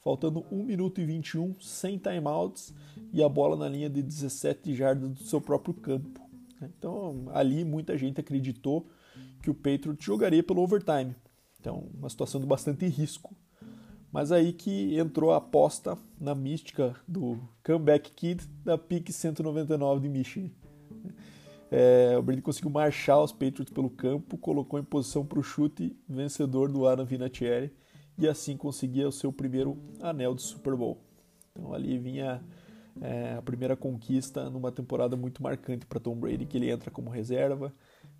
[0.00, 2.74] faltando 1 minuto e 21, sem timeouts
[3.12, 6.20] e a bola na linha de 17 jardas do seu próprio campo.
[6.62, 8.86] Então, ali muita gente acreditou
[9.42, 11.14] que o Patriots jogaria pelo overtime.
[11.60, 13.36] Então, uma situação de bastante risco.
[14.10, 20.08] Mas aí que entrou a aposta na mística do comeback kid da pick 199 de
[20.08, 20.50] Michigan.
[21.70, 25.96] É, o Brady conseguiu marchar os Patriots pelo campo, colocou em posição para o chute
[26.08, 27.72] vencedor do Adam Vinatieri
[28.18, 30.98] e assim conseguia o seu primeiro anel de Super Bowl.
[31.52, 32.42] Então ali vinha
[33.00, 37.08] é, a primeira conquista numa temporada muito marcante para Tom Brady, que ele entra como
[37.08, 37.72] reserva,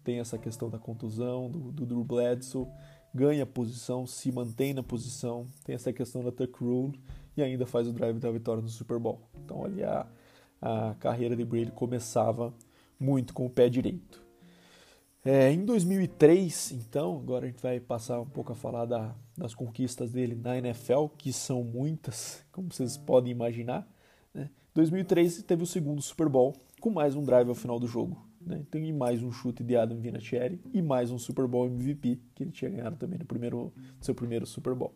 [0.04, 2.68] tem essa questão da contusão, do, do Drew Bledsoe,
[3.14, 7.00] ganha posição, se mantém na posição, tem essa questão da tuck rule
[7.36, 9.20] e ainda faz o drive da vitória no Super Bowl.
[9.44, 10.06] Então ali a,
[10.60, 12.52] a carreira de Brady começava
[12.98, 14.22] muito com o pé direito.
[15.22, 19.54] É, em 2003, então, agora a gente vai passar um pouco a falar da, das
[19.54, 23.86] conquistas dele na NFL, que são muitas, como vocês podem imaginar.
[24.32, 24.48] Né?
[24.74, 28.26] 2003 teve o segundo Super Bowl, com mais um drive ao final do jogo.
[28.40, 28.64] Né?
[28.66, 32.50] Então, mais um chute de Adam Vinatieri e mais um Super Bowl MVP, que ele
[32.50, 34.94] tinha ganhado também no primeiro, seu primeiro Super Bowl.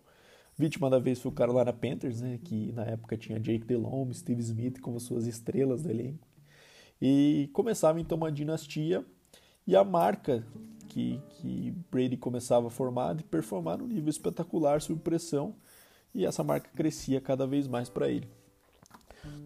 [0.57, 4.41] Vítima da vez foi o Carolina Panthers, né, que na época tinha Jake Delhomme, Steve
[4.41, 6.27] Smith como suas estrelas do elenco.
[7.03, 9.05] E começava então uma dinastia
[9.67, 10.47] e a marca
[10.89, 15.55] que, que Brady começava a formar de performar num nível espetacular sob pressão
[16.15, 18.29] e essa marca crescia cada vez mais para ele.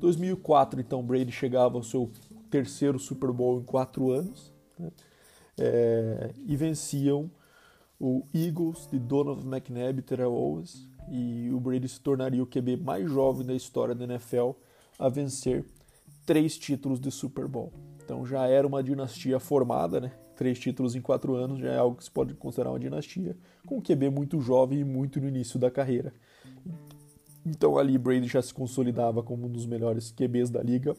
[0.00, 2.10] 2004 então Brady chegava ao seu
[2.48, 4.90] terceiro Super Bowl em quatro anos né?
[5.58, 7.30] é, e venciam
[8.00, 12.76] o Eagles de Donovan McNabb e Terrell Owens e o Brady se tornaria o QB
[12.76, 14.50] mais jovem da história da NFL
[14.98, 15.64] a vencer
[16.24, 17.72] três títulos de Super Bowl.
[18.04, 20.12] Então já era uma dinastia formada, né?
[20.36, 23.78] Três títulos em quatro anos já é algo que se pode considerar uma dinastia, com
[23.78, 26.12] um QB muito jovem e muito no início da carreira.
[27.44, 30.94] Então ali Brady já se consolidava como um dos melhores QBs da liga,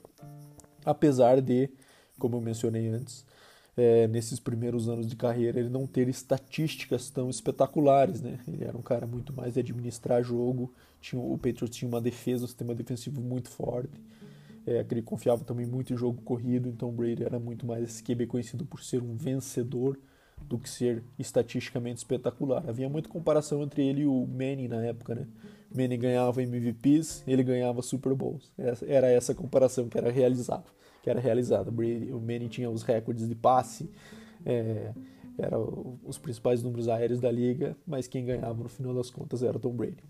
[0.86, 1.70] apesar de,
[2.18, 3.26] como eu mencionei antes,
[3.78, 8.40] é, nesses primeiros anos de carreira ele não ter estatísticas tão espetaculares, né?
[8.48, 12.44] Ele era um cara muito mais de administrar jogo, tinha, o Patriots tinha uma defesa,
[12.44, 14.00] um sistema defensivo muito forte
[14.70, 17.84] é, que ele confiava também muito em jogo corrido, então o Brady era muito mais
[17.84, 19.98] esse QB conhecido por ser um vencedor
[20.42, 22.64] do que ser estatisticamente espetacular.
[22.68, 25.28] Havia muita comparação entre ele e o Manning na época, né?
[25.74, 28.52] Manning ganhava MVPs, ele ganhava Super Bowls.
[28.88, 30.66] Era essa comparação que era realizada.
[31.04, 31.70] Que era realizada.
[31.72, 33.90] O Manning tinha os recordes de passe,
[34.46, 34.92] é,
[35.38, 39.58] era os principais números aéreos da liga, mas quem ganhava no final das contas era
[39.58, 40.04] Tom Brady.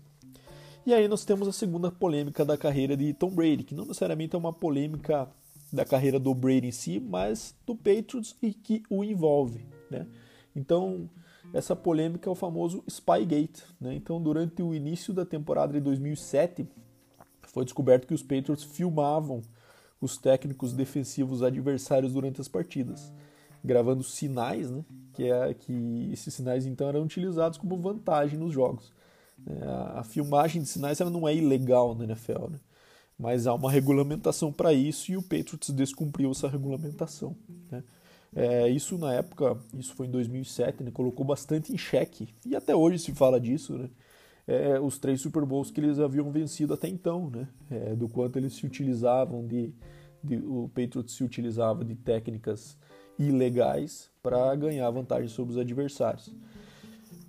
[0.84, 4.34] E aí nós temos a segunda polêmica da carreira de Tom Brady, que não necessariamente
[4.34, 5.28] é uma polêmica
[5.72, 10.06] da carreira do Brady em si, mas do Patriots e que o envolve, né?
[10.56, 11.08] Então,
[11.52, 13.94] essa polêmica é o famoso Spygate, né?
[13.94, 16.66] Então, durante o início da temporada de 2007,
[17.42, 19.42] foi descoberto que os Patriots filmavam
[20.00, 23.12] os técnicos defensivos adversários durante as partidas,
[23.62, 28.92] gravando sinais, né, que, é, que esses sinais então eram utilizados como vantagem nos jogos.
[29.46, 32.60] É, a, filmagem de sinais ela não é ilegal na NFL, né,
[33.18, 37.36] mas há uma regulamentação para isso e o Patriots descumpriu essa regulamentação.
[37.70, 37.84] Né.
[38.34, 42.74] É, isso na época, isso foi em 2007, né, colocou bastante em xeque, e até
[42.76, 43.90] hoje se fala disso, né,
[44.46, 48.38] é, os três Super Bowls que eles haviam vencido até então, né, é, do quanto
[48.38, 49.74] eles se utilizavam de,
[50.22, 52.78] de, o Patriots se utilizava de técnicas
[53.18, 56.32] ilegais para ganhar vantagem sobre os adversários.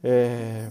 [0.04, 0.70] É,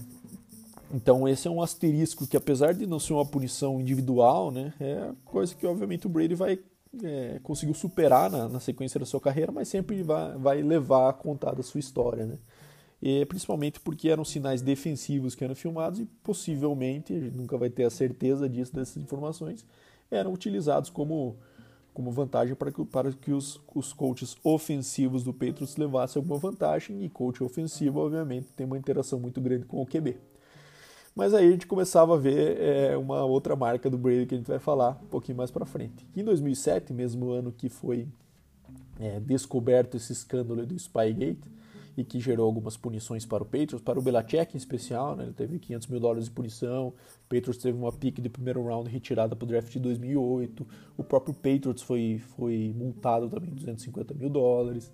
[0.93, 5.11] então esse é um asterisco que apesar de não ser uma punição individual, né, é
[5.25, 6.57] coisa que obviamente o Brady vai
[7.03, 11.13] é, conseguiu superar na, na, sequência da sua carreira, mas sempre vai, vai levar a
[11.13, 12.37] contar da sua história, né?
[13.01, 17.69] E, principalmente porque eram sinais defensivos que eram filmados e possivelmente, a gente nunca vai
[17.69, 19.65] ter a certeza disso, dessas informações,
[20.11, 21.35] eram utilizados como,
[21.93, 27.03] como vantagem para que, para que os, os coaches ofensivos do Patriots levassem alguma vantagem
[27.03, 30.17] e coach ofensivo, obviamente, tem uma interação muito grande com o QB.
[31.15, 34.37] Mas aí a gente começava a ver é, uma outra marca do Brady que a
[34.37, 36.07] gente vai falar um pouquinho mais para frente.
[36.15, 38.07] Em 2007, mesmo ano que foi
[38.99, 41.49] é, descoberto esse escândalo do Spygate
[41.97, 45.33] e que gerou algumas punições para o Patriots, para o Belichick em especial, né, ele
[45.33, 46.93] teve 500 mil dólares de punição, o
[47.27, 50.65] Patriots teve uma pick de primeiro round retirada para o draft de 2008,
[50.97, 54.91] o próprio Patriots foi, foi multado também 250 mil dólares.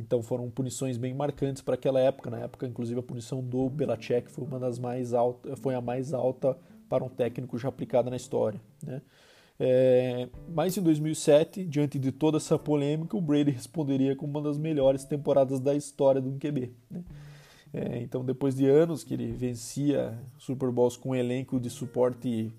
[0.00, 2.30] Então foram punições bem marcantes para aquela época.
[2.30, 6.14] Na época, inclusive, a punição do Belacek foi uma das mais altas, foi a mais
[6.14, 6.56] alta
[6.88, 8.60] para um técnico já aplicada na história.
[8.84, 9.02] Né?
[9.58, 14.56] É, mas em 2007, diante de toda essa polêmica, o Brady responderia com uma das
[14.56, 16.72] melhores temporadas da história do QB.
[16.90, 17.04] Né?
[17.72, 22.50] É, então, depois de anos que ele vencia Super Bowls com um elenco de suporte,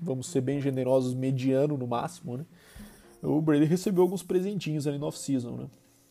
[0.00, 2.46] vamos ser bem generosos, mediano no máximo, né?
[3.22, 5.52] o Brady recebeu alguns presentinhos ali no off-season.
[5.52, 5.66] Né?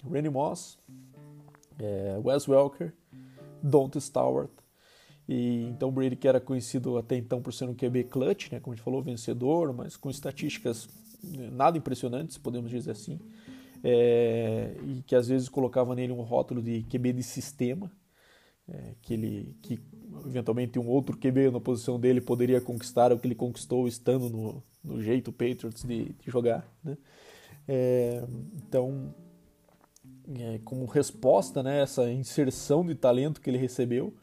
[0.10, 0.78] Randy Moss,
[1.80, 2.94] é, Wes Welker,
[3.62, 4.52] Don't Stewart.
[5.28, 8.74] E então Brady, que era conhecido até então por ser um QB clutch, né, como
[8.74, 10.90] a gente falou, vencedor, mas com estatísticas
[11.24, 13.20] né, nada impressionantes, podemos dizer assim,
[13.84, 17.92] é, e que às vezes colocava nele um rótulo de QB de sistema,
[18.68, 19.80] é, que ele que
[20.26, 24.64] eventualmente um outro QB na posição dele poderia conquistar o que ele conquistou estando no,
[24.84, 26.98] no jeito Patriots de, de jogar, né?
[27.68, 28.24] É,
[28.56, 29.14] então
[30.40, 34.14] é, como resposta né, essa inserção de talento que ele recebeu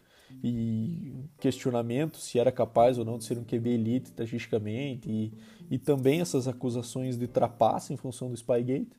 [0.43, 5.33] e questionamento se era capaz ou não de ser um QB elite estatisticamente e,
[5.71, 8.91] e também essas acusações de trapaça em função do Spygate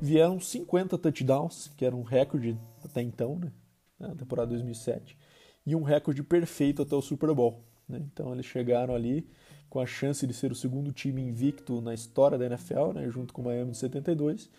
[0.00, 3.52] vieram 50 touchdowns que era um recorde até então né,
[3.98, 5.18] na temporada 2007
[5.66, 8.00] e um recorde perfeito até o Super Bowl né?
[8.12, 9.26] então eles chegaram ali
[9.70, 13.32] com a chance de ser o segundo time invicto na história da NFL, né, junto
[13.32, 14.50] com o Miami de 72,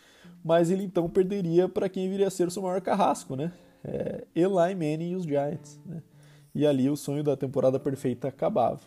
[0.43, 3.51] mas ele então perderia para quem viria a ser o seu maior carrasco, né,
[3.83, 5.79] é, Eli Manning e os Giants.
[5.85, 6.01] Né,
[6.53, 8.81] e ali o sonho da temporada perfeita acabava.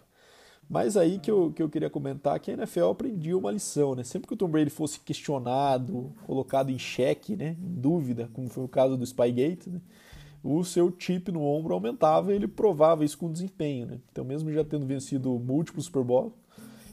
[0.69, 4.03] Mas aí que eu, que eu queria comentar que a NFL aprendia uma lição, né?
[4.03, 7.57] Sempre que o Tom Brady fosse questionado, colocado em xeque, né?
[7.61, 9.81] em dúvida, como foi o caso do Spygate, né?
[10.43, 13.87] o seu chip no ombro aumentava e ele provava isso com desempenho.
[13.87, 13.99] Né?
[14.11, 16.35] Então, mesmo já tendo vencido múltiplos Super Bowl,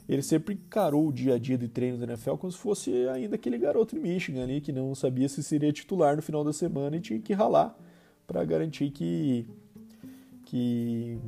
[0.08, 3.36] ele sempre encarou o dia a dia de treino da NFL como se fosse ainda
[3.36, 6.96] aquele garoto de Michigan ali que não sabia se seria titular no final da semana
[6.96, 7.76] e tinha que ralar
[8.26, 9.46] para garantir que,
[10.44, 11.18] que,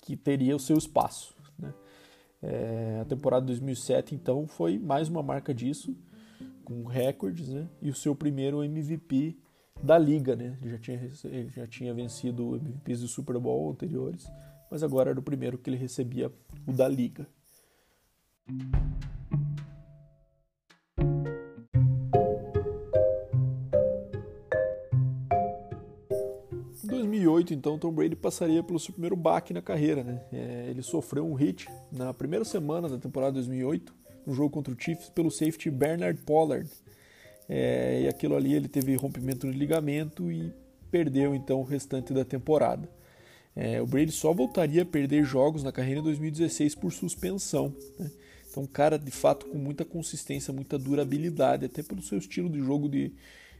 [0.00, 1.34] que teria o seu espaço.
[1.58, 1.72] Né?
[2.42, 5.96] É, a temporada 2007, então, foi mais uma marca disso,
[6.64, 7.66] com recordes, né?
[7.80, 9.36] e o seu primeiro MVP
[9.82, 10.56] da liga, né?
[10.60, 11.10] Ele já tinha,
[11.48, 14.30] já tinha vencido MVPs do Super Bowl anteriores,
[14.72, 16.32] mas agora era o primeiro que ele recebia
[16.66, 17.28] o da liga.
[26.82, 30.24] Em 2008, então, Tom Brady passaria pelo seu primeiro baque na carreira, né?
[30.32, 33.94] É, ele sofreu um hit na primeira semana da temporada 2008,
[34.26, 36.70] no jogo contra o Chiefs, pelo safety Bernard Pollard
[37.46, 40.50] é, e aquilo ali ele teve rompimento no ligamento e
[40.90, 42.88] perdeu então o restante da temporada.
[43.54, 47.74] É, o Brady só voltaria a perder jogos na carreira em 2016 por suspensão.
[47.98, 48.10] Né?
[48.50, 52.58] Então, um cara de fato com muita consistência, muita durabilidade, até pelo seu estilo de
[52.60, 53.12] jogo de,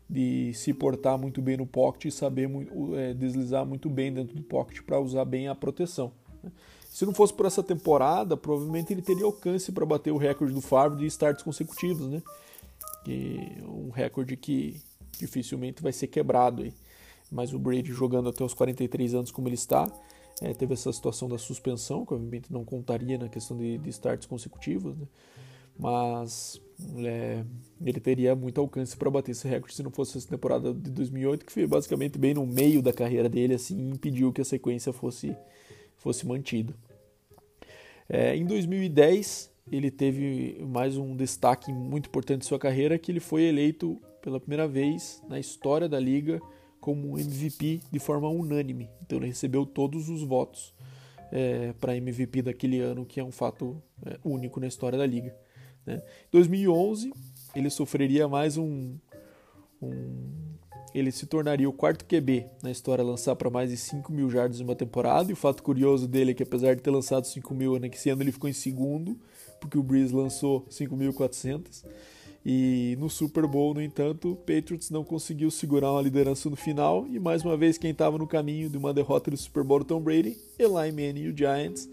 [0.08, 2.48] de se portar muito bem no pocket e saber
[2.96, 6.12] é, deslizar muito bem dentro do pocket para usar bem a proteção.
[6.42, 6.50] Né?
[6.90, 10.60] Se não fosse por essa temporada, provavelmente ele teria alcance para bater o recorde do
[10.60, 12.22] Favre de starts consecutivos, né?
[13.04, 14.80] que um recorde que
[15.18, 16.62] dificilmente vai ser quebrado.
[16.62, 16.72] Aí.
[17.32, 19.90] Mas o Brady jogando até os 43 anos como ele está,
[20.40, 24.26] É, teve essa situação da suspensão, que obviamente não contaria na questão de, de starts
[24.26, 25.06] consecutivos, né?
[25.78, 26.60] mas
[27.04, 27.44] é,
[27.84, 31.46] ele teria muito alcance para bater esse recorde se não fosse essa temporada de 2008,
[31.46, 35.36] que foi basicamente bem no meio da carreira dele, assim, impediu que a sequência fosse,
[35.98, 36.74] fosse mantida.
[38.08, 43.20] É, em 2010, ele teve mais um destaque muito importante de sua carreira, que ele
[43.20, 46.40] foi eleito pela primeira vez na história da liga
[46.82, 48.90] como MVP de forma unânime.
[49.00, 50.74] Então ele recebeu todos os votos
[51.30, 55.32] é, para MVP daquele ano, que é um fato é, único na história da liga.
[55.86, 56.02] Né?
[56.26, 57.12] Em 2011,
[57.54, 58.96] ele sofreria mais um,
[59.80, 60.28] um,
[60.92, 64.28] Ele se tornaria o quarto QB na história a lançar para mais de 5 mil
[64.28, 65.30] jardas em uma temporada.
[65.30, 68.10] E o fato curioso dele é que, apesar de ter lançado 5 mil, né, esse
[68.10, 69.16] ano ele ficou em segundo,
[69.60, 71.84] porque o Breeze lançou 5.400.
[72.44, 77.06] E no Super Bowl, no entanto, o Patriots não conseguiu segurar uma liderança no final.
[77.06, 80.00] E mais uma vez, quem estava no caminho de uma derrota do Super Bowl, Tom
[80.00, 81.88] Brady, Eli Manning e o Giants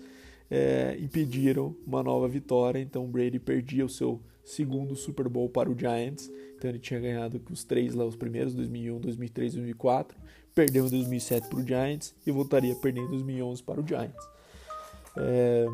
[0.49, 2.79] é, impediram uma nova vitória.
[2.79, 6.31] Então Brady perdia o seu segundo Super Bowl para o Giants.
[6.57, 10.17] Então ele tinha ganhado os três lá, os primeiros, 2001, 2003 2004.
[10.55, 14.27] Perdeu em 2007 para o Giants e voltaria a perder em 2011 para o Giants.
[15.15, 15.65] É,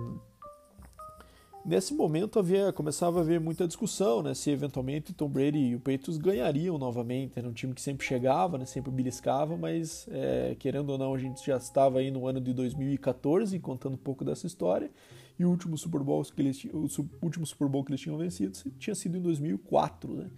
[1.66, 5.80] Nesse momento havia começava a haver muita discussão, né, se eventualmente Tom Brady e o
[5.80, 7.40] Patriots ganhariam novamente.
[7.40, 11.18] Era um time que sempre chegava, né, sempre beliscava, mas é, querendo ou não a
[11.18, 14.92] gente já estava aí no ano de 2014, contando um pouco dessa história.
[15.40, 16.88] E o último Super Bowl que eles o
[17.20, 20.30] último Super Bowl que eles tinham vencido tinha sido em 2004, né?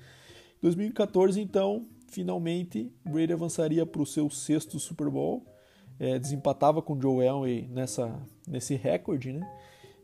[0.61, 5.45] 2014, então, finalmente Brady avançaria para o seu sexto Super Bowl,
[5.99, 8.17] é, desempatava com Joe Elway nessa
[8.47, 9.45] nesse recorde, né?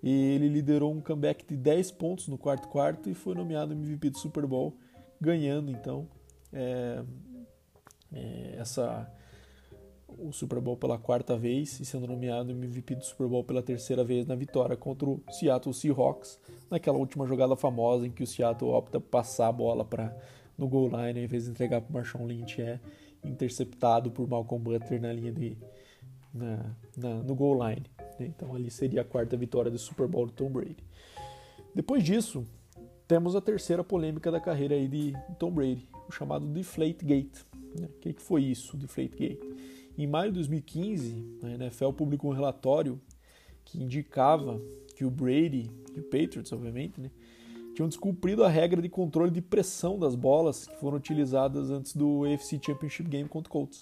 [0.04, 4.10] E ele liderou um comeback de 10 pontos no quarto quarto e foi nomeado MVP
[4.10, 4.78] do Super Bowl,
[5.20, 6.10] ganhando então
[6.52, 7.02] é,
[8.12, 9.10] é, essa
[10.20, 14.04] o Super Bowl pela quarta vez e sendo nomeado MVP do Super Bowl pela terceira
[14.04, 16.40] vez na vitória contra o Seattle Seahawks,
[16.70, 20.16] naquela última jogada famosa em que o Seattle opta por passar a bola para
[20.58, 22.80] no goal line ao invés de entregar para Marshawn Lynch é
[23.24, 25.58] interceptado por Malcolm Butler na linha de
[26.34, 27.86] na, na, no goal line.
[28.24, 28.34] Né?
[28.36, 30.78] Então ali seria a quarta vitória do Super Bowl do Tom Brady.
[31.76, 32.46] Depois disso,
[33.08, 37.40] temos a terceira polêmica da carreira aí de Tom Brady, o chamado Deflate Gate.
[37.78, 37.88] Né?
[37.88, 39.40] O que, que foi isso, Deflate Gate?
[39.98, 43.00] Em maio de 2015, a NFL publicou um relatório
[43.64, 44.60] que indicava
[44.96, 47.12] que o Brady e o Patriots, obviamente, né,
[47.76, 52.24] tinham descumprido a regra de controle de pressão das bolas que foram utilizadas antes do
[52.26, 53.82] AFC Championship Game contra o Colts.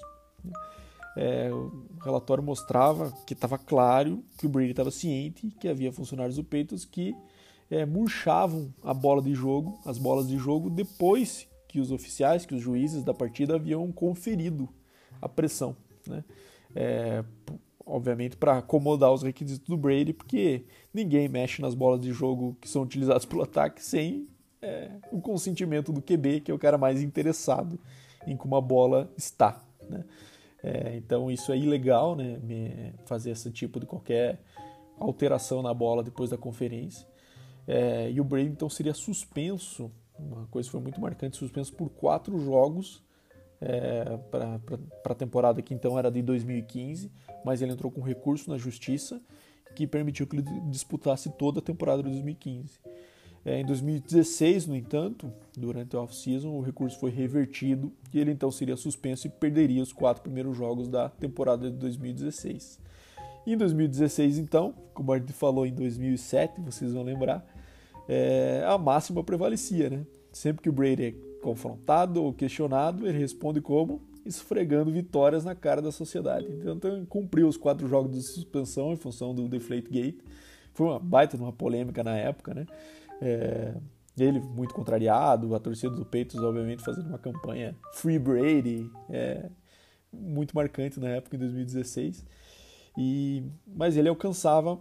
[1.15, 6.37] É, o relatório mostrava que estava claro que o Brady estava ciente que havia funcionários
[6.37, 7.13] do Peitos que
[7.69, 12.53] é, murchavam a bola de jogo, as bolas de jogo, depois que os oficiais, que
[12.53, 14.67] os juízes da partida haviam conferido
[15.21, 15.75] a pressão.
[16.07, 16.23] Né?
[16.75, 17.23] É,
[17.85, 22.69] obviamente para acomodar os requisitos do Brady, porque ninguém mexe nas bolas de jogo que
[22.69, 24.27] são utilizadas pelo ataque sem
[24.61, 27.79] é, o consentimento do QB, que é o cara mais interessado
[28.27, 29.61] em como a bola está.
[29.89, 30.03] Né?
[30.63, 32.39] É, então isso é ilegal, né?
[33.05, 34.39] Fazer esse tipo de qualquer
[34.99, 37.07] alteração na bola depois da conferência.
[37.67, 41.89] É, e o Brady então seria suspenso, uma coisa que foi muito marcante, suspenso por
[41.89, 43.03] quatro jogos
[43.59, 44.59] é, para
[45.05, 47.11] a temporada que então era de 2015,
[47.45, 49.21] mas ele entrou com recurso na justiça
[49.75, 52.79] que permitiu que ele disputasse toda a temporada de 2015.
[53.43, 58.51] É, em 2016, no entanto, durante a off-season, o recurso foi revertido e ele então
[58.51, 62.79] seria suspenso e perderia os quatro primeiros jogos da temporada de 2016.
[63.47, 67.43] Em 2016, então, como a gente falou em 2007, vocês vão lembrar,
[68.07, 70.05] é, a máxima prevalecia, né?
[70.31, 71.11] Sempre que o Brady é
[71.41, 76.47] confrontado ou questionado, ele responde como esfregando vitórias na cara da sociedade.
[76.51, 80.19] Então, então cumpriu os quatro jogos de suspensão em função do Deflate Gate.
[80.73, 82.67] Foi uma baita uma polêmica na época, né?
[83.21, 83.75] É,
[84.17, 89.49] ele muito contrariado, a torcida do Peitos, obviamente, fazendo uma campanha Free Brady, é,
[90.11, 92.25] muito marcante na época, em 2016.
[92.97, 94.79] E, mas ele alcançava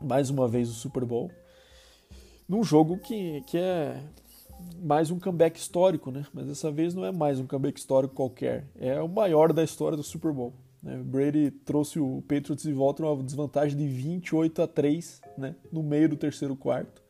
[0.00, 1.30] mais uma vez o Super Bowl
[2.48, 4.02] num jogo que, que é
[4.80, 6.24] mais um comeback histórico, né?
[6.32, 9.96] Mas dessa vez não é mais um comeback histórico qualquer, é o maior da história
[9.96, 10.54] do Super Bowl.
[10.82, 10.96] Né?
[10.96, 15.54] Brady trouxe o Patriots de volta numa desvantagem de 28 a 3 né?
[15.70, 17.02] no meio do terceiro quarto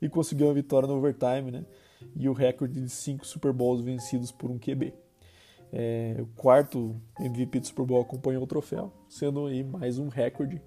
[0.00, 1.64] e conseguiu a vitória no overtime, né?
[2.14, 4.94] E o recorde de cinco Super Bowls vencidos por um QB.
[5.72, 10.62] É, o quarto MVP do Super Bowl acompanhou o troféu, sendo aí mais um recorde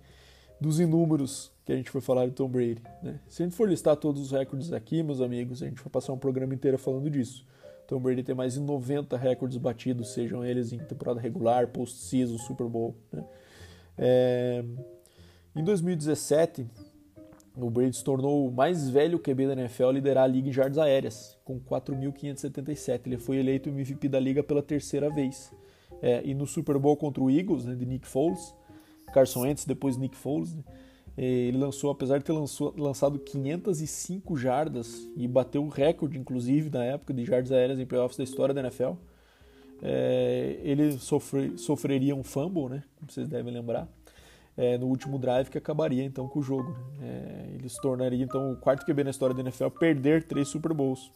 [0.60, 2.84] dos inúmeros que a gente foi falar de Tom Brady.
[3.02, 3.20] Né?
[3.28, 6.14] Se a gente for listar todos os recordes aqui, meus amigos, a gente vai passar
[6.14, 7.46] um programa inteiro falando disso.
[7.88, 12.68] Tom Brady tem mais de 90 recordes batidos, sejam eles em temporada regular, post-season, Super
[12.68, 12.96] Bowl.
[13.12, 13.24] Né?
[13.98, 14.64] É...
[15.56, 16.68] Em 2017,
[17.66, 20.52] o Brady se tornou o mais velho QB da NFL a liderar a liga em
[20.52, 23.02] jardas aéreas, com 4.577.
[23.06, 25.54] Ele foi eleito MVP da liga pela terceira vez.
[26.02, 28.56] É, e no Super Bowl contra o Eagles, né, de Nick Foles,
[29.14, 30.64] Carson Wentz, depois Nick Foles, né,
[31.16, 36.84] ele lançou, apesar de ter lançou, lançado 505 jardas e bateu o recorde, inclusive, na
[36.84, 38.94] época de jardas aéreas em playoffs da história da NFL,
[39.84, 43.88] é, ele sofre, sofreria um fumble, né, vocês devem lembrar,
[44.58, 46.72] é, no último drive que acabaria então com o jogo.
[47.00, 47.08] Né?
[47.08, 50.48] É, ele se tornaria então o quarto QB na história da NFL a perder três
[50.48, 51.12] Super Bowls.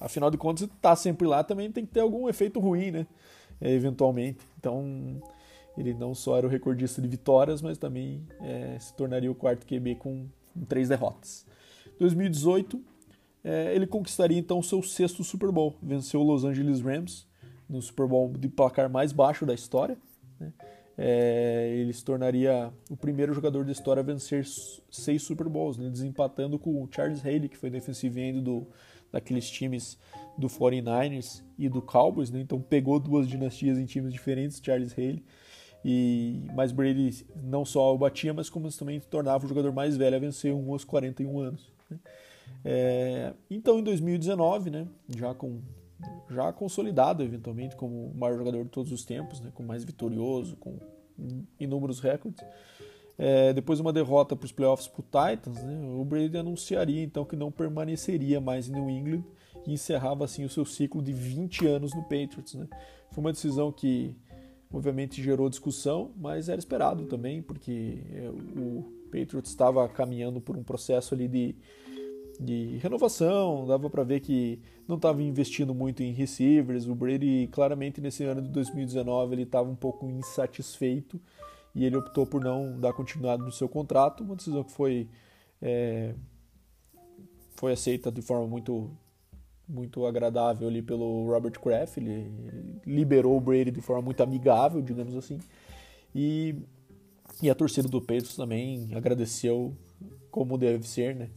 [0.00, 3.06] Afinal de contas, está sempre lá também tem que ter algum efeito ruim, né?
[3.60, 4.40] É, eventualmente.
[4.58, 5.22] Então,
[5.76, 9.66] ele não só era o recordista de vitórias, mas também é, se tornaria o quarto
[9.66, 11.46] QB com, com três derrotas.
[11.98, 12.82] 2018,
[13.44, 15.76] é, ele conquistaria então o seu sexto Super Bowl.
[15.82, 17.26] Venceu o Los Angeles Rams
[17.68, 19.96] no Super Bowl de placar mais baixo da história.
[20.40, 20.52] Né?
[20.96, 24.44] É, ele se tornaria o primeiro jogador da história a vencer
[24.90, 28.66] seis Super Bowls, né, desempatando com o Charles Haley, que foi defensive end do,
[29.10, 29.98] daqueles times
[30.36, 35.24] do 49ers e do Cowboys, né, então pegou duas dinastias em times diferentes, Charles Haley,
[35.84, 40.16] e, mas Brady não só o batia, mas como também tornava o jogador mais velho
[40.16, 41.72] a vencer um aos 41 anos.
[41.90, 41.98] Né.
[42.64, 45.60] É, então em 2019, né, já com
[46.30, 50.56] já consolidado eventualmente como o maior jogador de todos os tempos, né, com mais vitorioso,
[50.56, 50.78] com
[51.58, 52.44] inúmeros recordes.
[53.18, 57.02] É, depois de uma derrota para os playoffs para o Titans, né, o Brady anunciaria
[57.02, 59.24] então que não permaneceria mais em New England
[59.66, 62.54] e encerrava assim o seu ciclo de 20 anos no Patriots.
[62.54, 62.66] Né.
[63.10, 64.16] Foi uma decisão que
[64.72, 70.62] obviamente gerou discussão, mas era esperado também, porque é, o Patriots estava caminhando por um
[70.62, 71.54] processo ali de
[72.42, 76.86] de renovação, dava para ver que não estava investindo muito em receivers.
[76.86, 81.20] O Brady, claramente, nesse ano de 2019, ele estava um pouco insatisfeito
[81.74, 85.08] e ele optou por não dar continuidade no seu contrato, uma decisão que foi,
[85.60, 86.14] é,
[87.52, 88.90] foi aceita de forma muito,
[89.66, 91.96] muito agradável ali pelo Robert Kraft.
[91.96, 92.30] Ele
[92.84, 95.38] liberou o Brady de forma muito amigável, digamos assim.
[96.14, 96.54] E,
[97.40, 99.74] e a torcida do Patriots também agradeceu
[100.30, 101.30] como deve ser, né?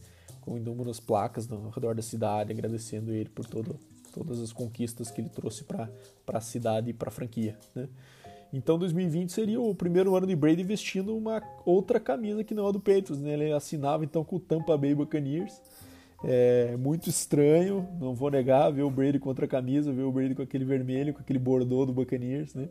[0.46, 3.76] Com inúmeras placas ao redor da cidade, agradecendo ele por todo,
[4.14, 5.90] todas as conquistas que ele trouxe para
[6.32, 7.58] a cidade e para a franquia.
[7.74, 7.88] Né?
[8.52, 12.70] Então 2020 seria o primeiro ano de Brady vestindo uma outra camisa que não a
[12.70, 13.18] do Patriots.
[13.18, 13.32] Né?
[13.32, 15.60] Ele assinava então com o Tampa Bay Buccaneers.
[16.24, 20.34] É muito estranho, não vou negar, ver o Brady contra a camisa, ver o Brady
[20.34, 22.68] com aquele vermelho, com aquele bordô do Buccaneers, né?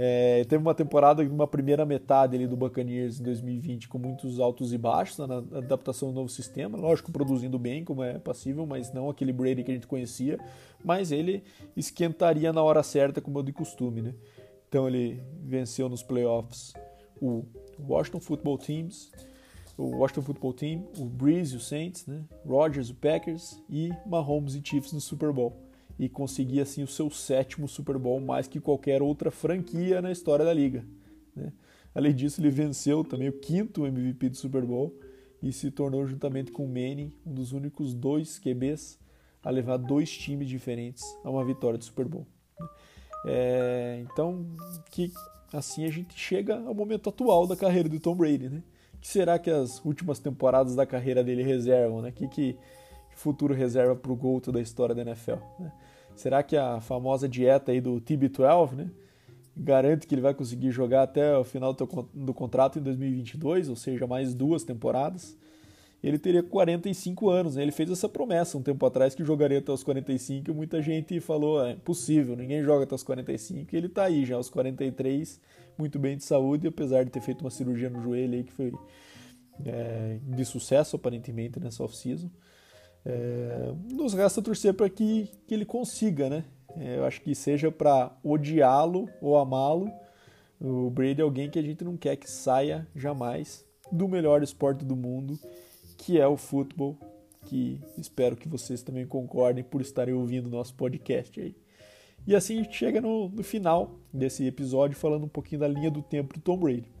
[0.00, 4.72] É, teve uma temporada, uma primeira metade ali do Buccaneers em 2020 com muitos altos
[4.72, 9.10] e baixos na adaptação ao novo sistema, lógico produzindo bem como é passível, mas não
[9.10, 10.38] aquele Brady que a gente conhecia,
[10.84, 11.42] mas ele
[11.76, 14.14] esquentaria na hora certa como é de costume, né?
[14.68, 16.74] Então ele venceu nos playoffs
[17.20, 17.44] o
[17.80, 19.10] Washington Football Teams,
[19.76, 22.22] o Washington Football Team, o Breeze, o Saints, né?
[22.46, 25.67] Rodgers, o Packers e Mahomes e Chiefs no Super Bowl
[25.98, 30.44] e conseguir assim o seu sétimo Super Bowl mais que qualquer outra franquia na história
[30.44, 30.84] da liga.
[31.34, 31.52] Né?
[31.94, 34.94] Além disso, ele venceu também o quinto MVP do Super Bowl
[35.42, 38.98] e se tornou juntamente com Manning um dos únicos dois QBs
[39.42, 42.26] a levar dois times diferentes a uma vitória do Super Bowl.
[42.60, 42.68] Né?
[43.26, 44.46] É, então,
[44.90, 45.12] que
[45.52, 48.62] assim a gente chega ao momento atual da carreira do Tom Brady, né?
[48.94, 52.10] O que será que as últimas temporadas da carreira dele reservam, né?
[52.10, 52.56] Que que
[53.18, 55.36] futuro reserva para o GOAT da história da NFL?
[55.58, 55.72] Né?
[56.14, 58.90] Será que a famosa dieta aí do TB12, né,
[59.56, 61.74] garante que ele vai conseguir jogar até o final
[62.14, 65.36] do contrato em 2022, ou seja, mais duas temporadas?
[66.02, 67.62] Ele teria 45 anos, né?
[67.62, 71.18] Ele fez essa promessa um tempo atrás que jogaria até os 45 e muita gente
[71.18, 73.74] falou, é impossível, ninguém joga até os 45.
[73.74, 75.40] E ele está aí já aos 43,
[75.76, 78.72] muito bem de saúde, apesar de ter feito uma cirurgia no joelho aí que foi
[79.66, 82.30] é, de sucesso aparentemente nessa off-season.
[83.10, 86.44] É, nos resta torcer para que, que ele consiga, né?
[86.76, 89.90] É, eu acho que seja para odiá-lo ou amá-lo,
[90.60, 94.84] o Brady é alguém que a gente não quer que saia jamais do melhor esporte
[94.84, 95.38] do mundo,
[95.96, 96.98] que é o futebol,
[97.46, 101.56] que espero que vocês também concordem por estarem ouvindo nosso podcast aí.
[102.26, 105.90] E assim a gente chega no, no final desse episódio falando um pouquinho da linha
[105.90, 106.92] do tempo do Tom Brady.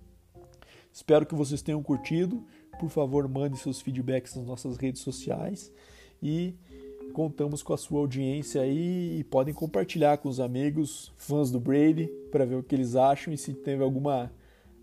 [0.90, 2.46] Espero que vocês tenham curtido.
[2.80, 5.70] Por favor, mande seus feedbacks nas nossas redes sociais
[6.22, 6.54] e
[7.12, 12.06] contamos com a sua audiência aí e podem compartilhar com os amigos, fãs do Brady,
[12.30, 14.30] para ver o que eles acham e se teve alguma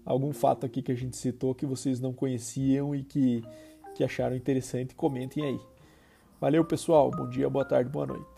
[0.06, 3.44] algum fato aqui que a gente citou que vocês não conheciam e que,
[3.96, 5.60] que acharam interessante, comentem aí.
[6.40, 7.10] Valeu, pessoal.
[7.10, 8.35] Bom dia, boa tarde, boa noite.